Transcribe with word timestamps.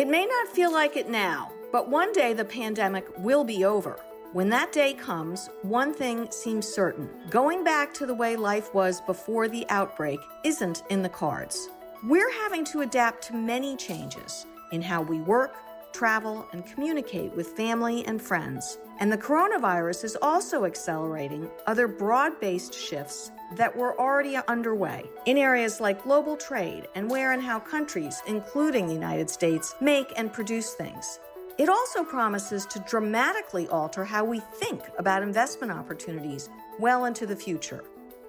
It 0.00 0.08
may 0.08 0.24
not 0.24 0.48
feel 0.48 0.72
like 0.72 0.96
it 0.96 1.10
now, 1.10 1.52
but 1.70 1.90
one 1.90 2.10
day 2.14 2.32
the 2.32 2.42
pandemic 2.42 3.06
will 3.18 3.44
be 3.44 3.66
over. 3.66 4.00
When 4.32 4.48
that 4.48 4.72
day 4.72 4.94
comes, 4.94 5.50
one 5.60 5.92
thing 5.92 6.26
seems 6.30 6.66
certain 6.66 7.10
going 7.28 7.64
back 7.64 7.92
to 7.94 8.06
the 8.06 8.14
way 8.14 8.34
life 8.34 8.72
was 8.72 9.02
before 9.02 9.46
the 9.46 9.66
outbreak 9.68 10.18
isn't 10.42 10.84
in 10.88 11.02
the 11.02 11.10
cards. 11.10 11.68
We're 12.02 12.32
having 12.32 12.64
to 12.72 12.80
adapt 12.80 13.24
to 13.24 13.34
many 13.34 13.76
changes 13.76 14.46
in 14.72 14.80
how 14.80 15.02
we 15.02 15.18
work, 15.20 15.54
travel, 15.92 16.46
and 16.52 16.66
communicate 16.66 17.32
with 17.32 17.48
family 17.48 18.04
and 18.06 18.20
friends. 18.20 18.78
And 18.98 19.10
the 19.10 19.18
coronavirus 19.18 20.04
is 20.04 20.16
also 20.20 20.64
accelerating 20.64 21.50
other 21.66 21.88
broad 21.88 22.38
based 22.40 22.74
shifts 22.74 23.30
that 23.56 23.74
were 23.74 23.98
already 23.98 24.36
underway 24.48 25.04
in 25.26 25.36
areas 25.36 25.80
like 25.80 26.04
global 26.04 26.36
trade 26.36 26.86
and 26.94 27.10
where 27.10 27.32
and 27.32 27.42
how 27.42 27.58
countries, 27.58 28.22
including 28.26 28.86
the 28.86 28.94
United 28.94 29.30
States, 29.30 29.74
make 29.80 30.12
and 30.16 30.32
produce 30.32 30.74
things. 30.74 31.18
It 31.58 31.68
also 31.68 32.04
promises 32.04 32.64
to 32.66 32.78
dramatically 32.80 33.68
alter 33.68 34.04
how 34.04 34.24
we 34.24 34.40
think 34.40 34.82
about 34.98 35.22
investment 35.22 35.72
opportunities 35.72 36.48
well 36.78 37.04
into 37.04 37.26
the 37.26 37.36
future. 37.36 37.84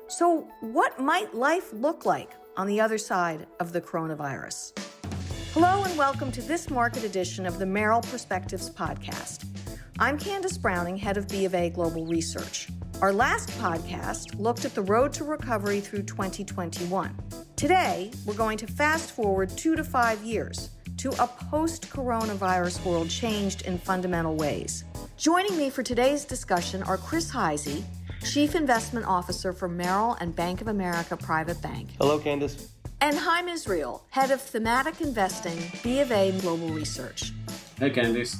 So, 0.07 0.47
what 0.59 0.99
might 0.99 1.33
life 1.33 1.71
look 1.71 2.05
like 2.05 2.31
on 2.57 2.67
the 2.67 2.81
other 2.81 2.97
side 2.97 3.47
of 3.61 3.71
the 3.71 3.79
coronavirus? 3.79 4.73
Hello, 5.53 5.83
and 5.83 5.97
welcome 5.97 6.31
to 6.31 6.41
this 6.41 6.69
market 6.69 7.03
edition 7.03 7.45
of 7.45 7.59
the 7.59 7.65
Merrill 7.65 7.99
Perspectives 7.99 8.69
podcast. 8.69 9.45
I'm 9.99 10.17
Candace 10.17 10.57
Browning, 10.57 10.95
head 10.95 11.17
of 11.17 11.27
B 11.27 11.43
of 11.43 11.53
A 11.53 11.69
Global 11.69 12.05
Research. 12.05 12.69
Our 13.01 13.11
last 13.11 13.49
podcast 13.59 14.39
looked 14.39 14.63
at 14.63 14.73
the 14.73 14.81
road 14.81 15.11
to 15.11 15.25
recovery 15.25 15.81
through 15.81 16.03
2021. 16.03 17.13
Today, 17.57 18.11
we're 18.25 18.33
going 18.33 18.57
to 18.59 18.65
fast 18.65 19.11
forward 19.11 19.49
two 19.49 19.75
to 19.75 19.83
five 19.83 20.23
years 20.23 20.69
to 20.95 21.09
a 21.21 21.27
post 21.27 21.89
coronavirus 21.89 22.85
world 22.85 23.09
changed 23.09 23.63
in 23.63 23.77
fundamental 23.77 24.37
ways. 24.37 24.85
Joining 25.17 25.57
me 25.57 25.69
for 25.69 25.83
today's 25.83 26.23
discussion 26.23 26.81
are 26.83 26.95
Chris 26.95 27.29
Hyzy, 27.29 27.83
Chief 28.23 28.55
Investment 28.55 29.05
Officer 29.05 29.51
for 29.51 29.67
Merrill 29.67 30.15
and 30.21 30.33
Bank 30.33 30.61
of 30.61 30.69
America 30.69 31.17
Private 31.17 31.61
Bank. 31.61 31.89
Hello, 31.99 32.19
Candace. 32.19 32.69
And 33.03 33.17
Haim 33.17 33.47
Israel, 33.47 34.03
Head 34.11 34.29
of 34.29 34.39
Thematic 34.39 35.01
Investing, 35.01 35.57
B 35.81 36.01
of 36.01 36.11
A 36.11 36.31
Global 36.39 36.69
Research. 36.69 37.31
Hey, 37.79 37.89
Candace. 37.89 38.37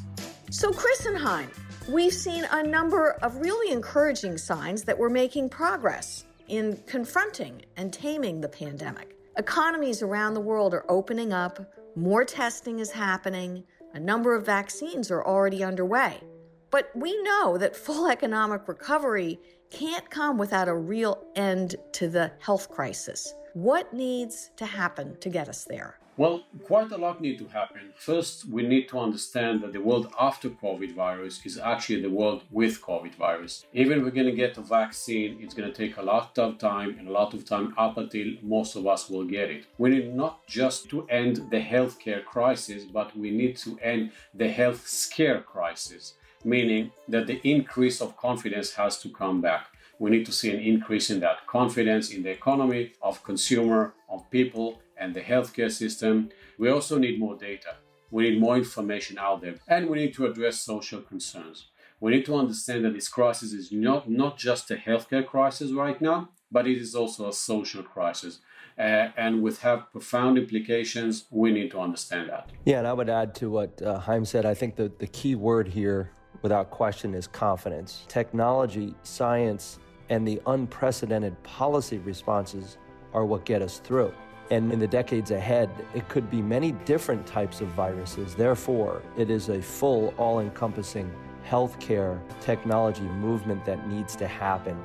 So, 0.52 0.72
Chris 0.72 1.08
and 1.08 1.18
Haim, 1.18 1.50
we've 1.90 2.14
seen 2.14 2.46
a 2.52 2.62
number 2.62 3.14
of 3.24 3.38
really 3.38 3.74
encouraging 3.74 4.38
signs 4.38 4.84
that 4.84 4.96
we're 4.96 5.10
making 5.10 5.50
progress 5.50 6.26
in 6.48 6.78
confronting 6.86 7.64
and 7.76 7.92
taming 7.92 8.40
the 8.40 8.50
pandemic. 8.50 9.18
Economies 9.36 10.04
around 10.04 10.36
the 10.36 10.42
world 10.42 10.76
are 10.76 10.86
opening 10.90 11.34
up, 11.34 11.74
more 11.96 12.24
testing 12.24 12.78
is 12.78 12.92
happening, 12.92 13.64
a 13.96 14.00
number 14.00 14.36
of 14.36 14.46
vaccines 14.46 15.10
are 15.10 15.26
already 15.26 15.64
underway. 15.64 16.22
But 16.70 16.92
we 16.94 17.20
know 17.24 17.58
that 17.58 17.76
full 17.76 18.08
economic 18.08 18.68
recovery 18.68 19.40
can't 19.72 20.08
come 20.12 20.38
without 20.38 20.68
a 20.68 20.76
real 20.76 21.26
end 21.36 21.78
to 21.94 22.08
the 22.08 22.32
health 22.38 22.70
crisis. 22.70 23.34
What 23.54 23.94
needs 23.94 24.50
to 24.56 24.66
happen 24.66 25.18
to 25.20 25.30
get 25.30 25.50
us 25.50 25.66
there? 25.66 25.98
Well, 26.16 26.44
quite 26.64 26.90
a 26.92 26.98
lot 26.98 27.20
need 27.20 27.38
to 27.40 27.48
happen. 27.48 27.92
First, 27.98 28.46
we 28.46 28.64
need 28.64 28.88
to 28.90 29.00
understand 29.00 29.62
that 29.62 29.74
the 29.74 29.82
world 29.82 30.14
after 30.18 30.50
COVID 30.50 30.96
virus 30.96 31.46
is 31.46 31.58
actually 31.58 32.02
the 32.02 32.10
world 32.10 32.44
with 32.50 32.82
COVID 32.82 33.16
virus. 33.16 33.66
Even 33.74 33.98
if 33.98 34.04
we're 34.06 34.12
going 34.12 34.28
to 34.28 34.32
get 34.32 34.58
a 34.58 34.62
vaccine, 34.62 35.38
it's 35.42 35.54
going 35.54 35.70
to 35.70 35.76
take 35.76 35.98
a 35.98 36.02
lot 36.02 36.38
of 36.40 36.60
time 36.60 36.96
and 36.98 37.10
a 37.10 37.12
lot 37.12 37.34
of 37.34 37.44
time 37.44 37.74
up 37.78 37.98
until 37.98 38.28
most 38.42 38.78
of 38.78 38.88
us 38.88 39.10
will 39.10 39.26
get 39.26 39.50
it. 39.50 39.66
We 39.78 39.90
need 39.90 40.16
not 40.16 40.48
just 40.48 40.90
to 40.92 41.06
end 41.10 41.50
the 41.50 41.62
healthcare 41.62 42.24
crisis, 42.24 42.86
but 42.86 43.18
we 43.18 43.32
need 43.32 43.58
to 43.58 43.78
end 43.80 44.12
the 44.34 44.48
health 44.48 44.88
scare 44.88 45.42
crisis, 45.42 46.14
meaning 46.46 46.92
that 47.10 47.28
the 47.28 47.42
increase 47.44 48.00
of 48.00 48.16
confidence 48.16 48.72
has 48.76 48.98
to 49.02 49.10
come 49.10 49.42
back 49.42 49.71
we 50.02 50.10
need 50.10 50.26
to 50.26 50.32
see 50.32 50.50
an 50.52 50.60
increase 50.60 51.12
in 51.12 51.20
that 51.20 51.46
confidence 51.46 52.10
in 52.10 52.24
the 52.24 52.32
economy, 52.32 52.92
of 53.04 53.24
consumer, 53.24 53.94
of 54.10 54.28
people, 54.32 54.82
and 54.98 55.14
the 55.14 55.22
healthcare 55.22 55.72
system. 55.72 56.30
We 56.58 56.70
also 56.70 56.98
need 56.98 57.20
more 57.20 57.38
data. 57.38 57.76
We 58.10 58.24
need 58.24 58.40
more 58.40 58.58
information 58.58 59.20
out 59.20 59.42
there, 59.42 59.58
and 59.68 59.88
we 59.88 60.00
need 60.00 60.16
to 60.16 60.26
address 60.26 60.60
social 60.60 61.02
concerns. 61.02 61.68
We 62.00 62.10
need 62.14 62.26
to 62.26 62.36
understand 62.36 62.84
that 62.84 62.96
this 62.96 63.08
crisis 63.08 63.54
is 63.54 63.72
not, 63.72 64.10
not 64.10 64.40
just 64.40 64.72
a 64.72 64.76
healthcare 64.76 65.26
crisis 65.26 65.72
right 65.72 66.02
now, 66.02 66.30
but 66.52 66.66
it 66.66 66.80
is 66.80 66.96
also 66.96 67.30
a 67.30 67.34
social 67.34 67.84
crisis. 67.84 68.40
Uh, 68.80 69.10
and 69.18 69.44
with 69.44 69.60
have 69.60 69.92
profound 69.92 70.40
implications, 70.40 71.26
we 71.30 71.52
need 71.52 71.70
to 71.70 71.80
understand 71.80 72.28
that. 72.32 72.50
Yeah, 72.66 72.80
and 72.80 72.88
I 72.88 72.94
would 72.94 73.10
add 73.10 73.36
to 73.36 73.52
what 73.52 73.80
uh, 73.84 74.00
Haim 74.00 74.26
said. 74.26 74.48
I 74.48 74.56
think 74.56 74.76
the, 74.76 74.92
the 74.98 75.08
key 75.08 75.36
word 75.36 75.68
here, 75.68 76.10
without 76.42 76.72
question, 76.72 77.14
is 77.14 77.28
confidence. 77.28 78.06
Technology, 78.08 78.96
science, 79.04 79.78
and 80.12 80.28
the 80.28 80.42
unprecedented 80.46 81.42
policy 81.42 81.98
responses 82.00 82.78
are 83.14 83.26
what 83.26 83.46
get 83.46 83.62
us 83.62 83.80
through. 83.80 84.14
And 84.52 84.72
in 84.72 84.78
the 84.78 84.88
decades 84.88 85.32
ahead, 85.32 85.70
it 85.96 86.08
could 86.10 86.30
be 86.30 86.42
many 86.42 86.74
different 86.74 87.26
types 87.26 87.62
of 87.62 87.70
viruses. 87.70 88.36
Therefore, 88.36 89.02
it 89.18 89.30
is 89.30 89.48
a 89.48 89.62
full, 89.62 90.14
all 90.18 90.42
encompassing 90.42 91.10
healthcare 91.50 92.20
technology 92.42 93.04
movement 93.04 93.66
that 93.66 93.88
needs 93.88 94.18
to 94.18 94.28
happen. 94.28 94.78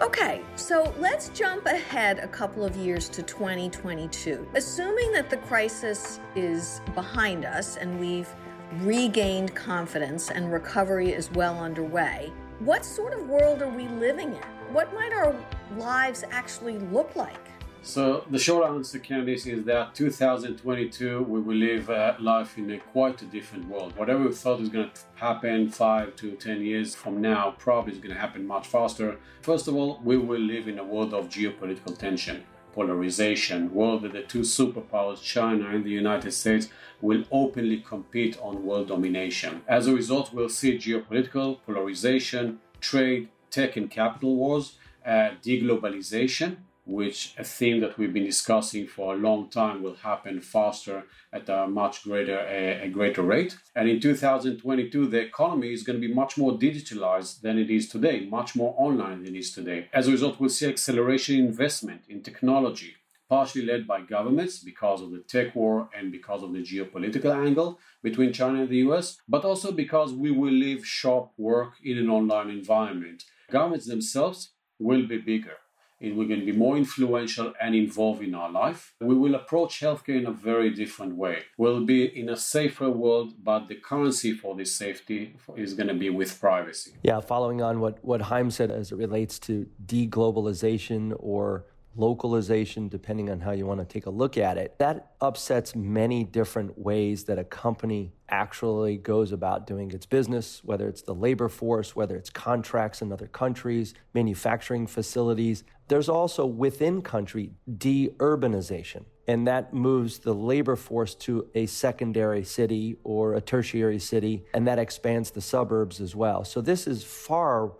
Okay, 0.00 0.40
so 0.56 0.94
let's 0.98 1.28
jump 1.28 1.66
ahead 1.66 2.20
a 2.20 2.28
couple 2.28 2.64
of 2.64 2.74
years 2.74 3.10
to 3.10 3.22
2022. 3.22 4.48
Assuming 4.54 5.12
that 5.12 5.28
the 5.28 5.36
crisis 5.36 6.20
is 6.34 6.80
behind 6.94 7.44
us 7.44 7.76
and 7.76 8.00
we've 8.00 8.32
regained 8.80 9.54
confidence 9.54 10.30
and 10.30 10.50
recovery 10.50 11.12
is 11.12 11.30
well 11.32 11.58
underway, 11.58 12.32
what 12.60 12.84
sort 12.84 13.12
of 13.12 13.28
world 13.28 13.62
are 13.62 13.68
we 13.68 13.86
living 13.86 14.34
in? 14.34 14.42
What 14.72 14.92
might 14.92 15.12
our 15.12 15.34
lives 15.76 16.24
actually 16.30 16.78
look 16.78 17.14
like? 17.14 17.38
So 17.82 18.24
the 18.30 18.38
short 18.38 18.68
answer, 18.68 18.98
Candace, 18.98 19.46
is 19.46 19.64
that 19.64 19.94
2022 19.94 21.22
we 21.22 21.40
will 21.40 21.54
live 21.54 21.88
uh, 21.88 22.14
life 22.18 22.58
in 22.58 22.70
a 22.72 22.78
quite 22.78 23.22
a 23.22 23.26
different 23.26 23.68
world. 23.68 23.96
Whatever 23.96 24.24
we 24.24 24.34
thought 24.34 24.58
was 24.58 24.68
going 24.68 24.90
to 24.90 25.00
happen 25.14 25.70
five 25.70 26.16
to 26.16 26.32
ten 26.32 26.60
years 26.62 26.96
from 26.96 27.20
now, 27.20 27.54
probably 27.58 27.92
is 27.92 27.98
going 27.98 28.12
to 28.14 28.20
happen 28.20 28.44
much 28.44 28.66
faster. 28.66 29.18
First 29.42 29.68
of 29.68 29.76
all, 29.76 30.00
we 30.02 30.18
will 30.18 30.40
live 30.40 30.66
in 30.66 30.80
a 30.80 30.84
world 30.84 31.14
of 31.14 31.28
geopolitical 31.28 31.96
tension, 31.96 32.44
polarization, 32.78 33.74
world 33.74 34.02
that 34.02 34.12
the 34.12 34.22
two 34.22 34.44
superpowers, 34.58 35.20
China 35.20 35.64
and 35.74 35.84
the 35.84 35.96
United 36.04 36.30
States, 36.30 36.68
will 37.00 37.24
openly 37.32 37.78
compete 37.92 38.38
on 38.40 38.64
world 38.64 38.86
domination. 38.86 39.62
As 39.66 39.88
a 39.88 39.94
result, 40.00 40.32
we'll 40.32 40.48
see 40.60 40.78
geopolitical 40.78 41.58
polarization, 41.66 42.60
trade, 42.80 43.30
tech 43.50 43.76
and 43.76 43.90
capital 43.90 44.36
wars, 44.36 44.66
uh, 45.04 45.30
deglobalization, 45.42 46.50
which 46.88 47.34
a 47.36 47.44
theme 47.44 47.80
that 47.80 47.98
we've 47.98 48.14
been 48.14 48.24
discussing 48.24 48.86
for 48.86 49.12
a 49.12 49.16
long 49.18 49.50
time 49.50 49.82
will 49.82 49.96
happen 49.96 50.40
faster 50.40 51.04
at 51.34 51.46
a 51.50 51.66
much 51.68 52.02
greater 52.02 52.38
a, 52.38 52.86
a, 52.86 52.88
greater 52.88 53.20
rate. 53.20 53.58
And 53.76 53.90
in 53.90 54.00
2022, 54.00 55.06
the 55.06 55.20
economy 55.20 55.74
is 55.74 55.82
going 55.82 56.00
to 56.00 56.08
be 56.08 56.12
much 56.12 56.38
more 56.38 56.52
digitalized 56.52 57.42
than 57.42 57.58
it 57.58 57.68
is 57.68 57.90
today, 57.90 58.26
much 58.30 58.56
more 58.56 58.74
online 58.78 59.22
than 59.22 59.34
it 59.34 59.38
is 59.38 59.52
today. 59.52 59.88
As 59.92 60.08
a 60.08 60.12
result, 60.12 60.40
we'll 60.40 60.48
see 60.48 60.66
acceleration 60.66 61.38
in 61.38 61.44
investment 61.44 62.04
in 62.08 62.22
technology, 62.22 62.94
partially 63.28 63.66
led 63.66 63.86
by 63.86 64.00
governments 64.00 64.58
because 64.58 65.02
of 65.02 65.10
the 65.10 65.18
tech 65.18 65.54
war 65.54 65.90
and 65.94 66.10
because 66.10 66.42
of 66.42 66.54
the 66.54 66.60
geopolitical 66.62 67.36
angle 67.36 67.78
between 68.02 68.32
China 68.32 68.62
and 68.62 68.70
the 68.70 68.84
US, 68.88 69.18
but 69.28 69.44
also 69.44 69.72
because 69.72 70.14
we 70.14 70.30
will 70.30 70.54
live 70.54 70.86
shop 70.86 71.34
work 71.36 71.74
in 71.84 71.98
an 71.98 72.08
online 72.08 72.48
environment. 72.48 73.24
Governments 73.50 73.86
themselves 73.86 74.52
will 74.78 75.06
be 75.06 75.18
bigger. 75.18 75.58
It 76.00 76.14
going 76.28 76.40
to 76.40 76.46
be 76.46 76.52
more 76.52 76.76
influential 76.76 77.54
and 77.60 77.74
involved 77.74 78.22
in 78.22 78.34
our 78.34 78.50
life. 78.50 78.94
We 79.00 79.16
will 79.16 79.34
approach 79.34 79.80
healthcare 79.80 80.18
in 80.20 80.26
a 80.26 80.30
very 80.30 80.70
different 80.70 81.16
way. 81.16 81.42
We'll 81.56 81.84
be 81.84 82.04
in 82.04 82.28
a 82.28 82.36
safer 82.36 82.88
world, 82.88 83.34
but 83.42 83.66
the 83.66 83.74
currency 83.74 84.32
for 84.32 84.54
this 84.54 84.74
safety 84.76 85.34
is 85.56 85.74
going 85.74 85.88
to 85.88 85.94
be 85.94 86.10
with 86.10 86.40
privacy. 86.40 86.92
Yeah, 87.02 87.20
following 87.20 87.62
on 87.62 87.80
what, 87.80 88.04
what 88.04 88.22
Haim 88.22 88.50
said 88.50 88.70
as 88.70 88.92
it 88.92 88.96
relates 88.96 89.38
to 89.40 89.66
deglobalization 89.86 91.14
or 91.18 91.64
localization, 91.96 92.88
depending 92.88 93.28
on 93.28 93.40
how 93.40 93.50
you 93.50 93.66
want 93.66 93.80
to 93.80 93.86
take 93.86 94.06
a 94.06 94.10
look 94.10 94.38
at 94.38 94.56
it, 94.56 94.78
that 94.78 95.12
upsets 95.20 95.74
many 95.74 96.22
different 96.22 96.78
ways 96.78 97.24
that 97.24 97.38
a 97.38 97.44
company 97.44 98.12
actually 98.28 98.96
goes 98.96 99.32
about 99.32 99.66
doing 99.66 99.90
its 99.90 100.06
business, 100.06 100.62
whether 100.62 100.88
it's 100.88 101.02
the 101.02 101.14
labor 101.14 101.48
force, 101.48 101.96
whether 101.96 102.14
it's 102.14 102.30
contracts 102.30 103.02
in 103.02 103.12
other 103.12 103.26
countries, 103.26 103.94
manufacturing 104.14 104.86
facilities. 104.86 105.64
There's 105.88 106.10
also 106.10 106.44
within 106.44 107.00
country 107.00 107.52
deurbanization, 107.68 109.04
and 109.26 109.46
that 109.46 109.72
moves 109.72 110.18
the 110.18 110.34
labor 110.34 110.76
force 110.76 111.14
to 111.16 111.48
a 111.54 111.64
secondary 111.66 112.44
city 112.44 112.98
or 113.04 113.34
a 113.34 113.40
tertiary 113.40 113.98
city, 113.98 114.44
and 114.52 114.66
that 114.66 114.78
expands 114.78 115.30
the 115.30 115.40
suburbs 115.40 116.00
as 116.00 116.14
well. 116.14 116.44
So 116.44 116.60
this 116.60 116.86
is 116.86 117.02
far 117.02 117.72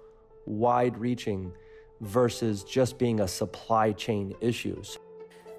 wide 0.46 0.96
reaching 0.96 1.52
versus 2.00 2.64
just 2.64 2.98
being 2.98 3.20
a 3.20 3.28
supply 3.28 3.92
chain 3.92 4.34
issues. 4.40 4.98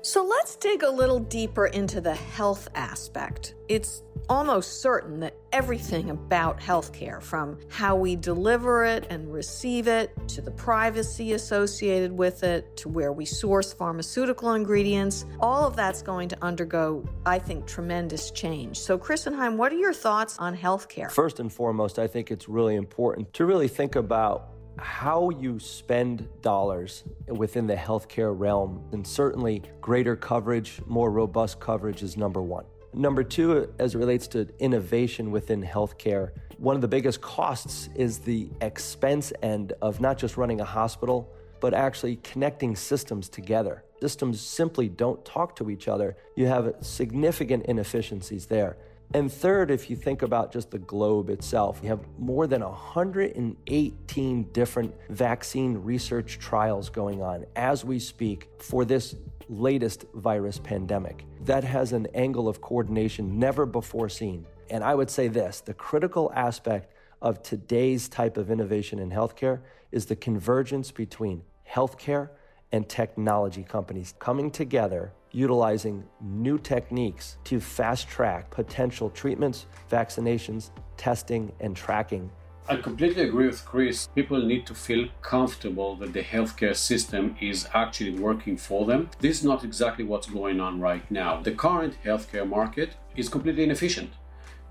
So 0.01 0.23
let's 0.23 0.55
dig 0.55 0.83
a 0.83 0.89
little 0.89 1.19
deeper 1.19 1.67
into 1.67 1.99
the 1.99 2.15
health 2.15 2.69
aspect. 2.73 3.55
It's 3.67 4.01
almost 4.27 4.81
certain 4.81 5.19
that 5.19 5.35
everything 5.51 6.09
about 6.09 6.59
healthcare, 6.59 7.21
from 7.21 7.59
how 7.69 7.95
we 7.95 8.15
deliver 8.15 8.85
it 8.85 9.07
and 9.09 9.31
receive 9.33 9.87
it, 9.87 10.11
to 10.29 10.41
the 10.41 10.51
privacy 10.51 11.33
associated 11.33 12.11
with 12.11 12.43
it, 12.43 12.75
to 12.77 12.89
where 12.89 13.11
we 13.11 13.25
source 13.25 13.73
pharmaceutical 13.73 14.53
ingredients, 14.53 15.25
all 15.39 15.65
of 15.65 15.75
that's 15.75 16.01
going 16.01 16.29
to 16.29 16.37
undergo, 16.43 17.07
I 17.25 17.39
think, 17.39 17.65
tremendous 17.65 18.31
change. 18.31 18.77
So, 18.77 18.97
Chris 18.97 19.27
and 19.27 19.35
Haim, 19.35 19.57
what 19.57 19.71
are 19.71 19.77
your 19.77 19.93
thoughts 19.93 20.37
on 20.37 20.55
healthcare? 20.55 21.11
First 21.11 21.39
and 21.39 21.51
foremost, 21.51 21.99
I 21.99 22.07
think 22.07 22.31
it's 22.31 22.49
really 22.49 22.75
important 22.75 23.33
to 23.33 23.45
really 23.45 23.67
think 23.67 23.95
about 23.95 24.49
how 24.79 25.29
you 25.29 25.59
spend 25.59 26.27
dollars 26.41 27.03
within 27.27 27.67
the 27.67 27.75
healthcare 27.75 28.33
realm. 28.37 28.81
And 28.91 29.05
certainly, 29.05 29.61
greater 29.81 30.15
coverage, 30.15 30.81
more 30.85 31.11
robust 31.11 31.59
coverage 31.59 32.01
is 32.03 32.17
number 32.17 32.41
one. 32.41 32.65
Number 32.93 33.23
two, 33.23 33.71
as 33.77 33.93
it 33.93 33.97
relates 33.99 34.27
to 34.29 34.47
innovation 34.59 35.31
within 35.31 35.61
healthcare, 35.63 36.31
one 36.57 36.75
of 36.75 36.81
the 36.81 36.87
biggest 36.87 37.21
costs 37.21 37.89
is 37.95 38.19
the 38.19 38.49
expense 38.61 39.31
end 39.43 39.73
of 39.81 40.01
not 40.01 40.17
just 40.17 40.37
running 40.37 40.59
a 40.59 40.65
hospital, 40.65 41.29
but 41.59 41.73
actually 41.73 42.17
connecting 42.17 42.75
systems 42.75 43.29
together. 43.29 43.83
Systems 44.01 44.41
simply 44.41 44.89
don't 44.89 45.23
talk 45.23 45.55
to 45.57 45.69
each 45.69 45.87
other. 45.87 46.17
You 46.35 46.47
have 46.47 46.75
significant 46.81 47.65
inefficiencies 47.65 48.47
there. 48.47 48.77
And 49.13 49.31
third, 49.31 49.71
if 49.71 49.89
you 49.89 49.95
think 49.95 50.21
about 50.21 50.51
just 50.51 50.69
the 50.69 50.77
globe 50.77 51.31
itself, 51.31 51.79
you 51.81 51.89
have 51.89 52.01
more 52.19 52.45
than 52.45 52.61
118 52.61 54.43
different 54.51 54.93
vaccine 55.09 55.77
research 55.77 56.37
trials 56.37 56.89
going 56.89 57.21
on 57.21 57.45
as 57.55 57.83
we 57.83 57.97
speak 57.97 58.49
for 58.59 58.85
this 58.85 59.15
latest 59.47 60.05
virus 60.13 60.59
pandemic. 60.59 61.25
That 61.45 61.63
has 61.63 61.91
an 61.91 62.05
angle 62.13 62.47
of 62.47 62.61
coordination 62.61 63.39
never 63.39 63.65
before 63.65 64.09
seen. 64.09 64.45
And 64.69 64.83
I 64.83 64.93
would 64.93 65.09
say 65.09 65.27
this 65.27 65.61
the 65.61 65.73
critical 65.73 66.31
aspect 66.35 66.93
of 67.19 67.41
today's 67.41 68.09
type 68.09 68.37
of 68.37 68.51
innovation 68.51 68.99
in 68.99 69.09
healthcare 69.09 69.61
is 69.91 70.05
the 70.05 70.15
convergence 70.15 70.91
between 70.91 71.41
healthcare 71.67 72.29
and 72.71 72.87
technology 72.87 73.63
companies 73.63 74.13
coming 74.19 74.51
together 74.51 75.13
utilizing 75.31 76.03
new 76.21 76.57
techniques 76.57 77.37
to 77.45 77.59
fast 77.59 78.07
track 78.07 78.49
potential 78.49 79.09
treatments, 79.09 79.65
vaccinations, 79.91 80.71
testing, 80.97 81.51
and 81.59 81.75
tracking. 81.75 82.29
I 82.67 82.75
completely 82.75 83.23
agree 83.23 83.47
with 83.47 83.65
Chris. 83.65 84.09
People 84.13 84.45
need 84.45 84.67
to 84.67 84.75
feel 84.75 85.07
comfortable 85.23 85.95
that 85.95 86.13
the 86.13 86.21
healthcare 86.21 86.75
system 86.75 87.35
is 87.41 87.67
actually 87.73 88.19
working 88.19 88.57
for 88.57 88.85
them. 88.85 89.09
This 89.19 89.39
is 89.39 89.43
not 89.43 89.63
exactly 89.63 90.05
what's 90.05 90.27
going 90.27 90.59
on 90.59 90.79
right 90.79 91.09
now. 91.09 91.41
The 91.41 91.53
current 91.53 91.97
healthcare 92.05 92.47
market 92.47 92.91
is 93.15 93.27
completely 93.27 93.63
inefficient. 93.63 94.11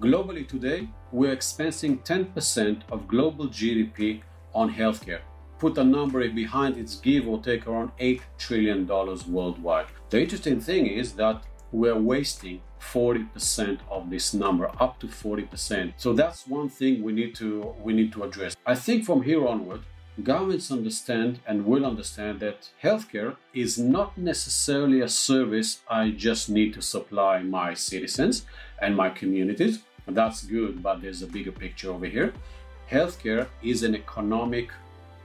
Globally 0.01 0.47
today, 0.47 0.89
we're 1.11 1.35
expensing 1.35 2.05
10% 2.05 2.83
of 2.93 3.09
global 3.09 3.49
GDP 3.49 4.23
on 4.55 4.73
healthcare 4.73 5.23
put 5.59 5.77
a 5.79 5.85
number 5.85 6.29
behind 6.29 6.77
its 6.77 6.97
give 6.97 7.27
or 7.27 7.43
take 7.43 7.67
around 7.67 7.91
$8 7.99 8.21
trillion 8.39 8.87
worldwide. 8.87 9.87
The 10.11 10.23
interesting 10.23 10.61
thing 10.61 10.87
is 10.87 11.13
that 11.13 11.43
we're 11.73 11.99
wasting 11.99 12.61
40% 12.81 13.81
of 13.91 14.09
this 14.09 14.33
number 14.33 14.71
up 14.81 14.99
to 15.01 15.07
40% 15.07 15.95
so 15.97 16.13
that's 16.13 16.47
one 16.47 16.69
thing 16.69 17.03
we 17.03 17.13
need 17.13 17.35
to 17.35 17.75
we 17.83 17.93
need 17.93 18.13
to 18.13 18.23
address. 18.25 18.57
I 18.67 18.75
think 18.75 19.05
from 19.05 19.23
here 19.23 19.47
onward 19.47 19.83
governments 20.23 20.71
understand 20.73 21.41
and 21.47 21.65
will 21.65 21.85
understand 21.85 22.41
that 22.41 22.71
healthcare 22.83 23.37
is 23.55 23.79
not 23.79 24.19
necessarily 24.19 25.01
a 25.01 25.09
service 25.09 25.81
i 25.89 26.11
just 26.11 26.51
need 26.51 26.75
to 26.75 26.83
supply 26.83 27.41
my 27.41 27.73
citizens 27.75 28.45
and 28.81 28.97
my 28.97 29.11
communities. 29.11 29.81
That's 30.07 30.43
good 30.45 30.83
but 30.83 31.03
there's 31.03 31.23
a 31.23 31.27
bigger 31.27 31.53
picture 31.53 31.91
over 31.91 32.07
here. 32.07 32.33
Healthcare 32.91 33.49
is 33.63 33.83
an 33.83 33.95
economic 33.95 34.71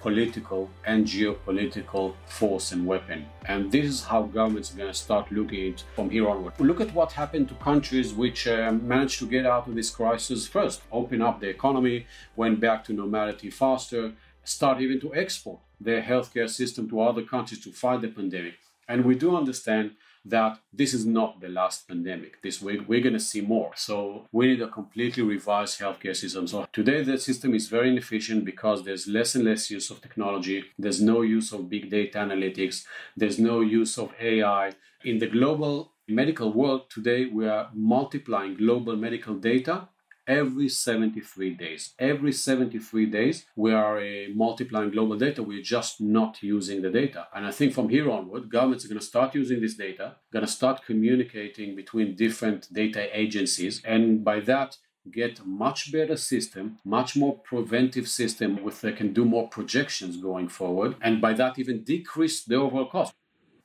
political 0.03 0.69
and 0.85 1.05
geopolitical 1.05 2.13
force 2.25 2.73
and 2.73 2.85
weapon. 2.85 3.25
And 3.45 3.71
this 3.71 3.85
is 3.85 4.03
how 4.03 4.23
governments 4.23 4.71
are 4.71 4.77
going 4.77 4.91
to 4.91 5.03
start 5.07 5.31
looking 5.31 5.73
at 5.73 5.83
from 5.95 6.09
here 6.09 6.29
onward. 6.29 6.53
Look 6.59 6.81
at 6.81 6.93
what 6.93 7.13
happened 7.13 7.47
to 7.49 7.55
countries 7.55 8.13
which 8.13 8.45
uh, 8.45 8.71
managed 8.93 9.17
to 9.19 9.27
get 9.35 9.45
out 9.45 9.67
of 9.67 9.75
this 9.75 9.89
crisis 9.89 10.45
first, 10.45 10.81
open 10.91 11.21
up 11.21 11.39
the 11.39 11.47
economy, 11.47 12.05
went 12.35 12.59
back 12.59 12.83
to 12.85 12.93
normality 12.93 13.49
faster, 13.49 14.11
start 14.43 14.81
even 14.81 14.99
to 14.99 15.15
export 15.15 15.59
their 15.79 16.01
healthcare 16.01 16.49
system 16.49 16.89
to 16.89 17.01
other 17.01 17.23
countries 17.23 17.63
to 17.63 17.71
fight 17.71 18.01
the 18.01 18.09
pandemic. 18.09 18.57
And 18.89 19.05
we 19.05 19.15
do 19.15 19.35
understand 19.35 19.91
that 20.25 20.59
this 20.71 20.93
is 20.93 21.05
not 21.05 21.41
the 21.41 21.49
last 21.49 21.87
pandemic. 21.87 22.41
This 22.41 22.61
week 22.61 22.81
we're 22.87 23.01
going 23.01 23.13
to 23.13 23.19
see 23.19 23.41
more. 23.41 23.71
So 23.75 24.27
we 24.31 24.47
need 24.47 24.61
a 24.61 24.67
completely 24.67 25.23
revised 25.23 25.79
healthcare 25.79 26.15
system. 26.15 26.47
So 26.47 26.65
today 26.71 27.03
the 27.03 27.17
system 27.17 27.53
is 27.53 27.67
very 27.67 27.89
inefficient 27.89 28.45
because 28.45 28.83
there's 28.83 29.07
less 29.07 29.35
and 29.35 29.45
less 29.45 29.69
use 29.69 29.89
of 29.89 30.01
technology. 30.01 30.63
There's 30.77 31.01
no 31.01 31.21
use 31.21 31.51
of 31.51 31.69
big 31.69 31.89
data 31.89 32.19
analytics. 32.19 32.85
There's 33.17 33.39
no 33.39 33.61
use 33.61 33.97
of 33.97 34.13
AI. 34.19 34.71
In 35.03 35.17
the 35.17 35.27
global 35.27 35.91
medical 36.07 36.53
world 36.53 36.89
today, 36.89 37.25
we 37.25 37.47
are 37.47 37.69
multiplying 37.73 38.55
global 38.55 38.95
medical 38.95 39.35
data 39.35 39.89
every 40.27 40.69
73 40.69 41.51
days. 41.51 41.93
Every 41.99 42.31
73 42.31 43.05
days, 43.07 43.45
we 43.55 43.73
are 43.73 43.99
uh, 43.99 44.27
multiplying 44.33 44.91
global 44.91 45.17
data. 45.17 45.43
We're 45.43 45.61
just 45.61 45.99
not 46.01 46.41
using 46.41 46.81
the 46.81 46.89
data. 46.89 47.27
And 47.35 47.45
I 47.45 47.51
think 47.51 47.73
from 47.73 47.89
here 47.89 48.09
onward, 48.09 48.49
governments 48.49 48.85
are 48.85 48.87
going 48.87 48.99
to 48.99 49.05
start 49.05 49.35
using 49.35 49.61
this 49.61 49.75
data, 49.75 50.15
going 50.31 50.45
to 50.45 50.51
start 50.51 50.85
communicating 50.85 51.75
between 51.75 52.15
different 52.15 52.73
data 52.73 53.07
agencies. 53.17 53.81
And 53.83 54.23
by 54.23 54.39
that, 54.41 54.77
get 55.11 55.39
a 55.39 55.43
much 55.43 55.91
better 55.91 56.15
system, 56.15 56.77
much 56.85 57.15
more 57.15 57.37
preventive 57.39 58.07
system 58.07 58.63
with 58.63 58.81
they 58.81 58.93
can 58.93 59.13
do 59.13 59.25
more 59.25 59.49
projections 59.49 60.17
going 60.17 60.47
forward. 60.47 60.95
And 61.01 61.19
by 61.19 61.33
that, 61.33 61.59
even 61.59 61.83
decrease 61.83 62.43
the 62.43 62.55
overall 62.55 62.85
cost. 62.85 63.13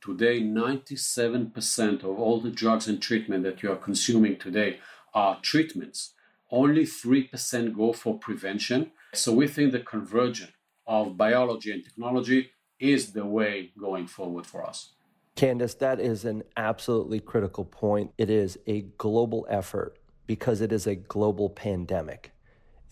Today, 0.01 0.41
97% 0.41 2.05
of 2.05 2.19
all 2.19 2.41
the 2.41 2.51
drugs 2.51 2.89
and 2.89 3.01
treatment 3.03 3.43
that 3.45 3.63
you 3.63 3.71
are 3.71 3.77
consuming 3.77 4.39
today 4.39 4.79
are 5.13 5.41
treatments 5.41 6.15
only 6.51 6.85
3% 6.85 7.77
go 7.77 7.93
for 7.93 8.19
prevention. 8.19 8.93
So 9.15 9.33
we 9.33 9.49
think 9.49 9.73
the 9.73 9.81
convergence 9.81 10.53
of 10.87 11.17
biology 11.17 11.73
and 11.73 11.85
technology 11.85 12.51
is 12.81 13.13
the 13.13 13.27
way 13.27 13.73
going 13.79 14.07
forward 14.07 14.47
for 14.47 14.65
us. 14.65 14.93
Candace, 15.37 15.75
that 15.75 16.01
is 16.01 16.25
an 16.25 16.43
absolutely 16.57 17.21
critical 17.21 17.65
point. 17.65 18.13
It 18.19 18.31
is 18.31 18.59
a 18.67 18.83
global 18.99 19.47
effort 19.49 19.99
because 20.27 20.61
it 20.61 20.73
is 20.73 20.87
a 20.87 20.95
global 20.95 21.49
pandemic. 21.49 22.33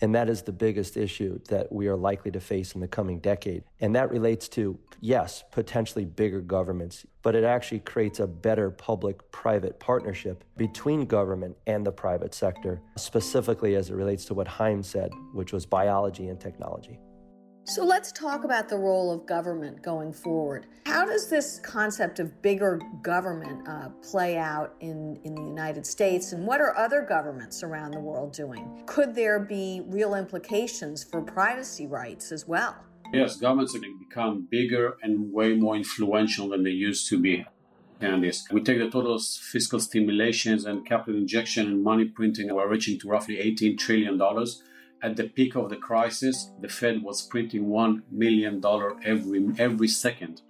And 0.01 0.13
that 0.13 0.29
is 0.29 0.43
the 0.43 0.51
biggest 0.51 0.95
issue 0.95 1.39
that 1.49 1.71
we 1.71 1.87
are 1.87 1.95
likely 1.95 2.31
to 2.31 2.39
face 2.39 2.73
in 2.73 2.81
the 2.81 2.87
coming 2.87 3.19
decade. 3.19 3.63
And 3.79 3.95
that 3.95 4.11
relates 4.11 4.47
to, 4.49 4.77
yes, 5.01 5.43
potentially 5.51 6.05
bigger 6.05 6.41
governments, 6.41 7.05
but 7.23 7.35
it 7.35 7.43
actually 7.43 7.79
creates 7.79 8.19
a 8.19 8.27
better 8.27 8.69
public 8.69 9.31
private 9.31 9.79
partnership 9.79 10.43
between 10.55 11.05
government 11.05 11.57
and 11.65 11.85
the 11.85 11.91
private 11.91 12.33
sector, 12.33 12.81
specifically 12.95 13.75
as 13.75 13.89
it 13.89 13.95
relates 13.95 14.25
to 14.25 14.33
what 14.33 14.47
Haim 14.47 14.83
said, 14.83 15.11
which 15.33 15.51
was 15.51 15.65
biology 15.65 16.27
and 16.29 16.39
technology. 16.39 16.99
So 17.69 17.83
let's 17.83 18.13
talk 18.13 18.45
about 18.45 18.69
the 18.69 18.77
role 18.77 19.11
of 19.11 19.25
government 19.25 19.81
going 19.83 20.13
forward. 20.13 20.67
How 20.85 21.05
does 21.05 21.29
this 21.29 21.59
concept 21.59 22.19
of 22.19 22.41
bigger 22.41 22.79
government 23.01 23.67
uh, 23.67 23.89
play 24.01 24.37
out 24.37 24.75
in, 24.79 25.19
in 25.25 25.35
the 25.35 25.41
United 25.41 25.85
States, 25.85 26.31
and 26.31 26.47
what 26.47 26.61
are 26.61 26.77
other 26.77 27.01
governments 27.01 27.63
around 27.63 27.91
the 27.91 27.99
world 27.99 28.31
doing? 28.31 28.83
Could 28.85 29.13
there 29.13 29.37
be 29.37 29.81
real 29.87 30.15
implications 30.15 31.03
for 31.03 31.21
privacy 31.21 31.87
rights 31.87 32.31
as 32.31 32.47
well? 32.47 32.73
Yes, 33.11 33.35
governments 33.35 33.75
are 33.75 33.79
going 33.79 33.99
to 33.99 34.05
become 34.05 34.47
bigger 34.49 34.95
and 35.03 35.33
way 35.33 35.53
more 35.53 35.75
influential 35.75 36.47
than 36.47 36.63
they 36.63 36.69
used 36.69 37.09
to 37.09 37.19
be. 37.19 37.45
And 37.99 38.23
yes, 38.23 38.45
we 38.49 38.61
take 38.61 38.77
the 38.79 38.89
total 38.89 39.19
fiscal 39.19 39.81
stimulations 39.81 40.63
and 40.63 40.85
capital 40.85 41.19
injection 41.19 41.67
and 41.67 41.83
money 41.83 42.05
printing, 42.05 42.53
we're 42.55 42.69
reaching 42.69 42.97
to 42.99 43.09
roughly 43.09 43.35
$18 43.35 43.77
trillion 43.77 44.17
at 45.01 45.15
the 45.15 45.29
peak 45.29 45.55
of 45.55 45.69
the 45.69 45.75
crisis, 45.75 46.51
the 46.61 46.69
Fed 46.69 47.03
was 47.03 47.21
printing 47.21 47.67
$1 47.67 48.01
million 48.11 48.61
every, 49.03 49.47
every 49.57 49.87
second. 49.87 50.41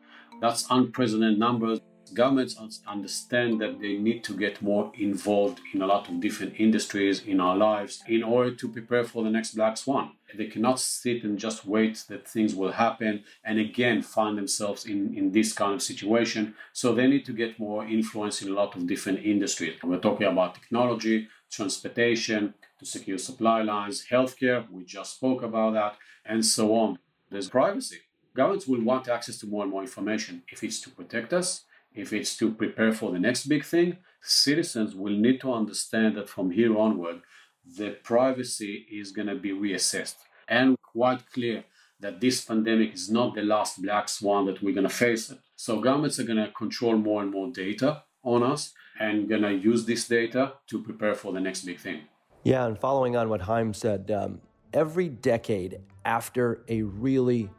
That's 0.42 0.66
unprecedented 0.70 1.40
numbers. 1.40 1.80
Governments 2.14 2.56
understand 2.88 3.60
that 3.60 3.82
they 3.82 3.98
need 3.98 4.24
to 4.24 4.34
get 4.34 4.62
more 4.62 4.94
involved 4.98 5.60
in 5.74 5.82
a 5.82 5.86
lot 5.88 6.08
of 6.08 6.22
different 6.22 6.54
industries 6.58 7.22
in 7.24 7.42
our 7.42 7.58
lives 7.58 8.02
in 8.08 8.24
order 8.24 8.56
to 8.56 8.70
prepare 8.70 9.04
for 9.04 9.24
the 9.24 9.30
next 9.30 9.56
black 9.56 9.76
swan. 9.76 10.12
They 10.34 10.46
cannot 10.46 10.80
sit 10.80 11.24
and 11.24 11.38
just 11.38 11.66
wait 11.66 12.04
that 12.08 12.28
things 12.28 12.56
will 12.56 12.72
happen 12.72 13.24
and 13.44 13.60
again 13.60 14.02
find 14.02 14.38
themselves 14.38 14.86
in, 14.86 15.18
in 15.18 15.32
this 15.32 15.52
kind 15.52 15.74
of 15.74 15.82
situation. 15.82 16.56
So 16.72 16.94
they 16.94 17.08
need 17.08 17.26
to 17.26 17.34
get 17.34 17.60
more 17.60 17.86
influence 17.86 18.42
in 18.42 18.50
a 18.50 18.54
lot 18.54 18.78
of 18.78 18.88
different 18.88 19.26
industries. 19.26 19.78
We're 19.84 20.00
talking 20.00 20.28
about 20.28 20.56
technology, 20.56 21.28
transportation, 21.52 22.54
to 22.80 22.86
secure 22.86 23.18
supply 23.18 23.62
lines, 23.62 24.06
healthcare, 24.12 24.70
we 24.70 24.84
just 24.86 25.16
spoke 25.16 25.44
about 25.44 25.74
that, 25.74 25.98
and 26.26 26.46
so 26.46 26.76
on. 26.76 27.00
There's 27.30 27.50
privacy. 27.50 28.00
Governments 28.36 28.68
will 28.68 28.82
want 28.82 29.10
access 29.10 29.40
to 29.40 29.48
more 29.48 29.64
and 29.64 29.72
more 29.72 29.82
information. 29.82 30.44
If 30.50 30.64
it's 30.64 30.80
to 30.82 30.90
protect 30.90 31.34
us, 31.34 31.64
if 31.94 32.14
it's 32.14 32.38
to 32.38 32.52
prepare 32.52 32.94
for 32.94 33.12
the 33.12 33.20
next 33.20 33.48
big 33.48 33.66
thing, 33.66 33.98
citizens 34.22 34.96
will 34.96 35.14
need 35.14 35.42
to 35.42 35.52
understand 35.52 36.16
that 36.18 36.30
from 36.30 36.52
here 36.52 36.78
onward, 36.78 37.22
the 37.66 37.98
privacy 38.04 38.86
is 38.92 39.12
going 39.12 39.28
to 39.28 39.36
be 39.36 39.52
reassessed 39.52 40.18
and 40.48 40.78
quite 40.82 41.30
clear 41.34 41.64
that 42.00 42.22
this 42.22 42.46
pandemic 42.46 42.94
is 42.94 43.10
not 43.10 43.34
the 43.34 43.42
last 43.42 43.82
black 43.82 44.08
swan 44.08 44.46
that 44.46 44.62
we're 44.62 44.74
going 44.74 44.88
to 44.88 44.94
face 44.94 45.32
it. 45.32 45.40
So 45.56 45.82
governments 45.82 46.20
are 46.20 46.24
going 46.24 46.44
to 46.44 46.52
control 46.52 46.96
more 46.96 47.24
and 47.24 47.32
more 47.32 47.52
data 47.52 48.04
on 48.24 48.44
us 48.44 48.74
and 49.00 49.28
going 49.28 49.42
to 49.42 49.54
use 49.54 49.86
this 49.86 50.08
data 50.08 50.54
to 50.68 50.84
prepare 50.84 51.16
for 51.16 51.34
the 51.34 51.40
next 51.40 51.66
big 51.66 51.80
thing. 51.80 52.02
Yeah, 52.48 52.66
and 52.66 52.80
following 52.80 53.18
on 53.18 53.28
what 53.28 53.42
Haim 53.42 53.74
said, 53.74 54.10
um, 54.10 54.40
every 54.72 55.10
decade 55.10 55.82
after 56.06 56.64
a 56.70 56.82
really 56.82 57.50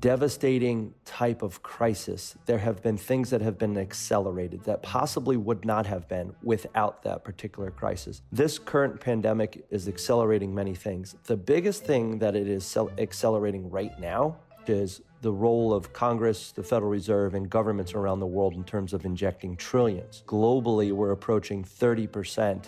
devastating 0.00 0.92
type 1.06 1.40
of 1.40 1.62
crisis, 1.62 2.36
there 2.44 2.58
have 2.58 2.82
been 2.82 2.98
things 2.98 3.30
that 3.30 3.40
have 3.40 3.56
been 3.56 3.78
accelerated 3.78 4.64
that 4.64 4.82
possibly 4.82 5.38
would 5.38 5.64
not 5.64 5.86
have 5.86 6.06
been 6.08 6.34
without 6.42 7.02
that 7.04 7.24
particular 7.24 7.70
crisis. 7.70 8.20
This 8.30 8.58
current 8.58 9.00
pandemic 9.00 9.64
is 9.70 9.88
accelerating 9.88 10.54
many 10.54 10.74
things. 10.74 11.16
The 11.24 11.38
biggest 11.38 11.84
thing 11.84 12.18
that 12.18 12.36
it 12.36 12.46
is 12.46 12.76
accelerating 12.98 13.70
right 13.70 13.98
now 13.98 14.36
is 14.66 15.00
the 15.22 15.32
role 15.32 15.72
of 15.72 15.90
Congress, 15.94 16.52
the 16.52 16.62
Federal 16.62 16.90
Reserve, 16.90 17.32
and 17.32 17.48
governments 17.48 17.94
around 17.94 18.20
the 18.20 18.26
world 18.26 18.52
in 18.52 18.64
terms 18.64 18.92
of 18.92 19.06
injecting 19.06 19.56
trillions. 19.56 20.22
Globally, 20.26 20.92
we're 20.92 21.12
approaching 21.12 21.64
30% 21.64 22.66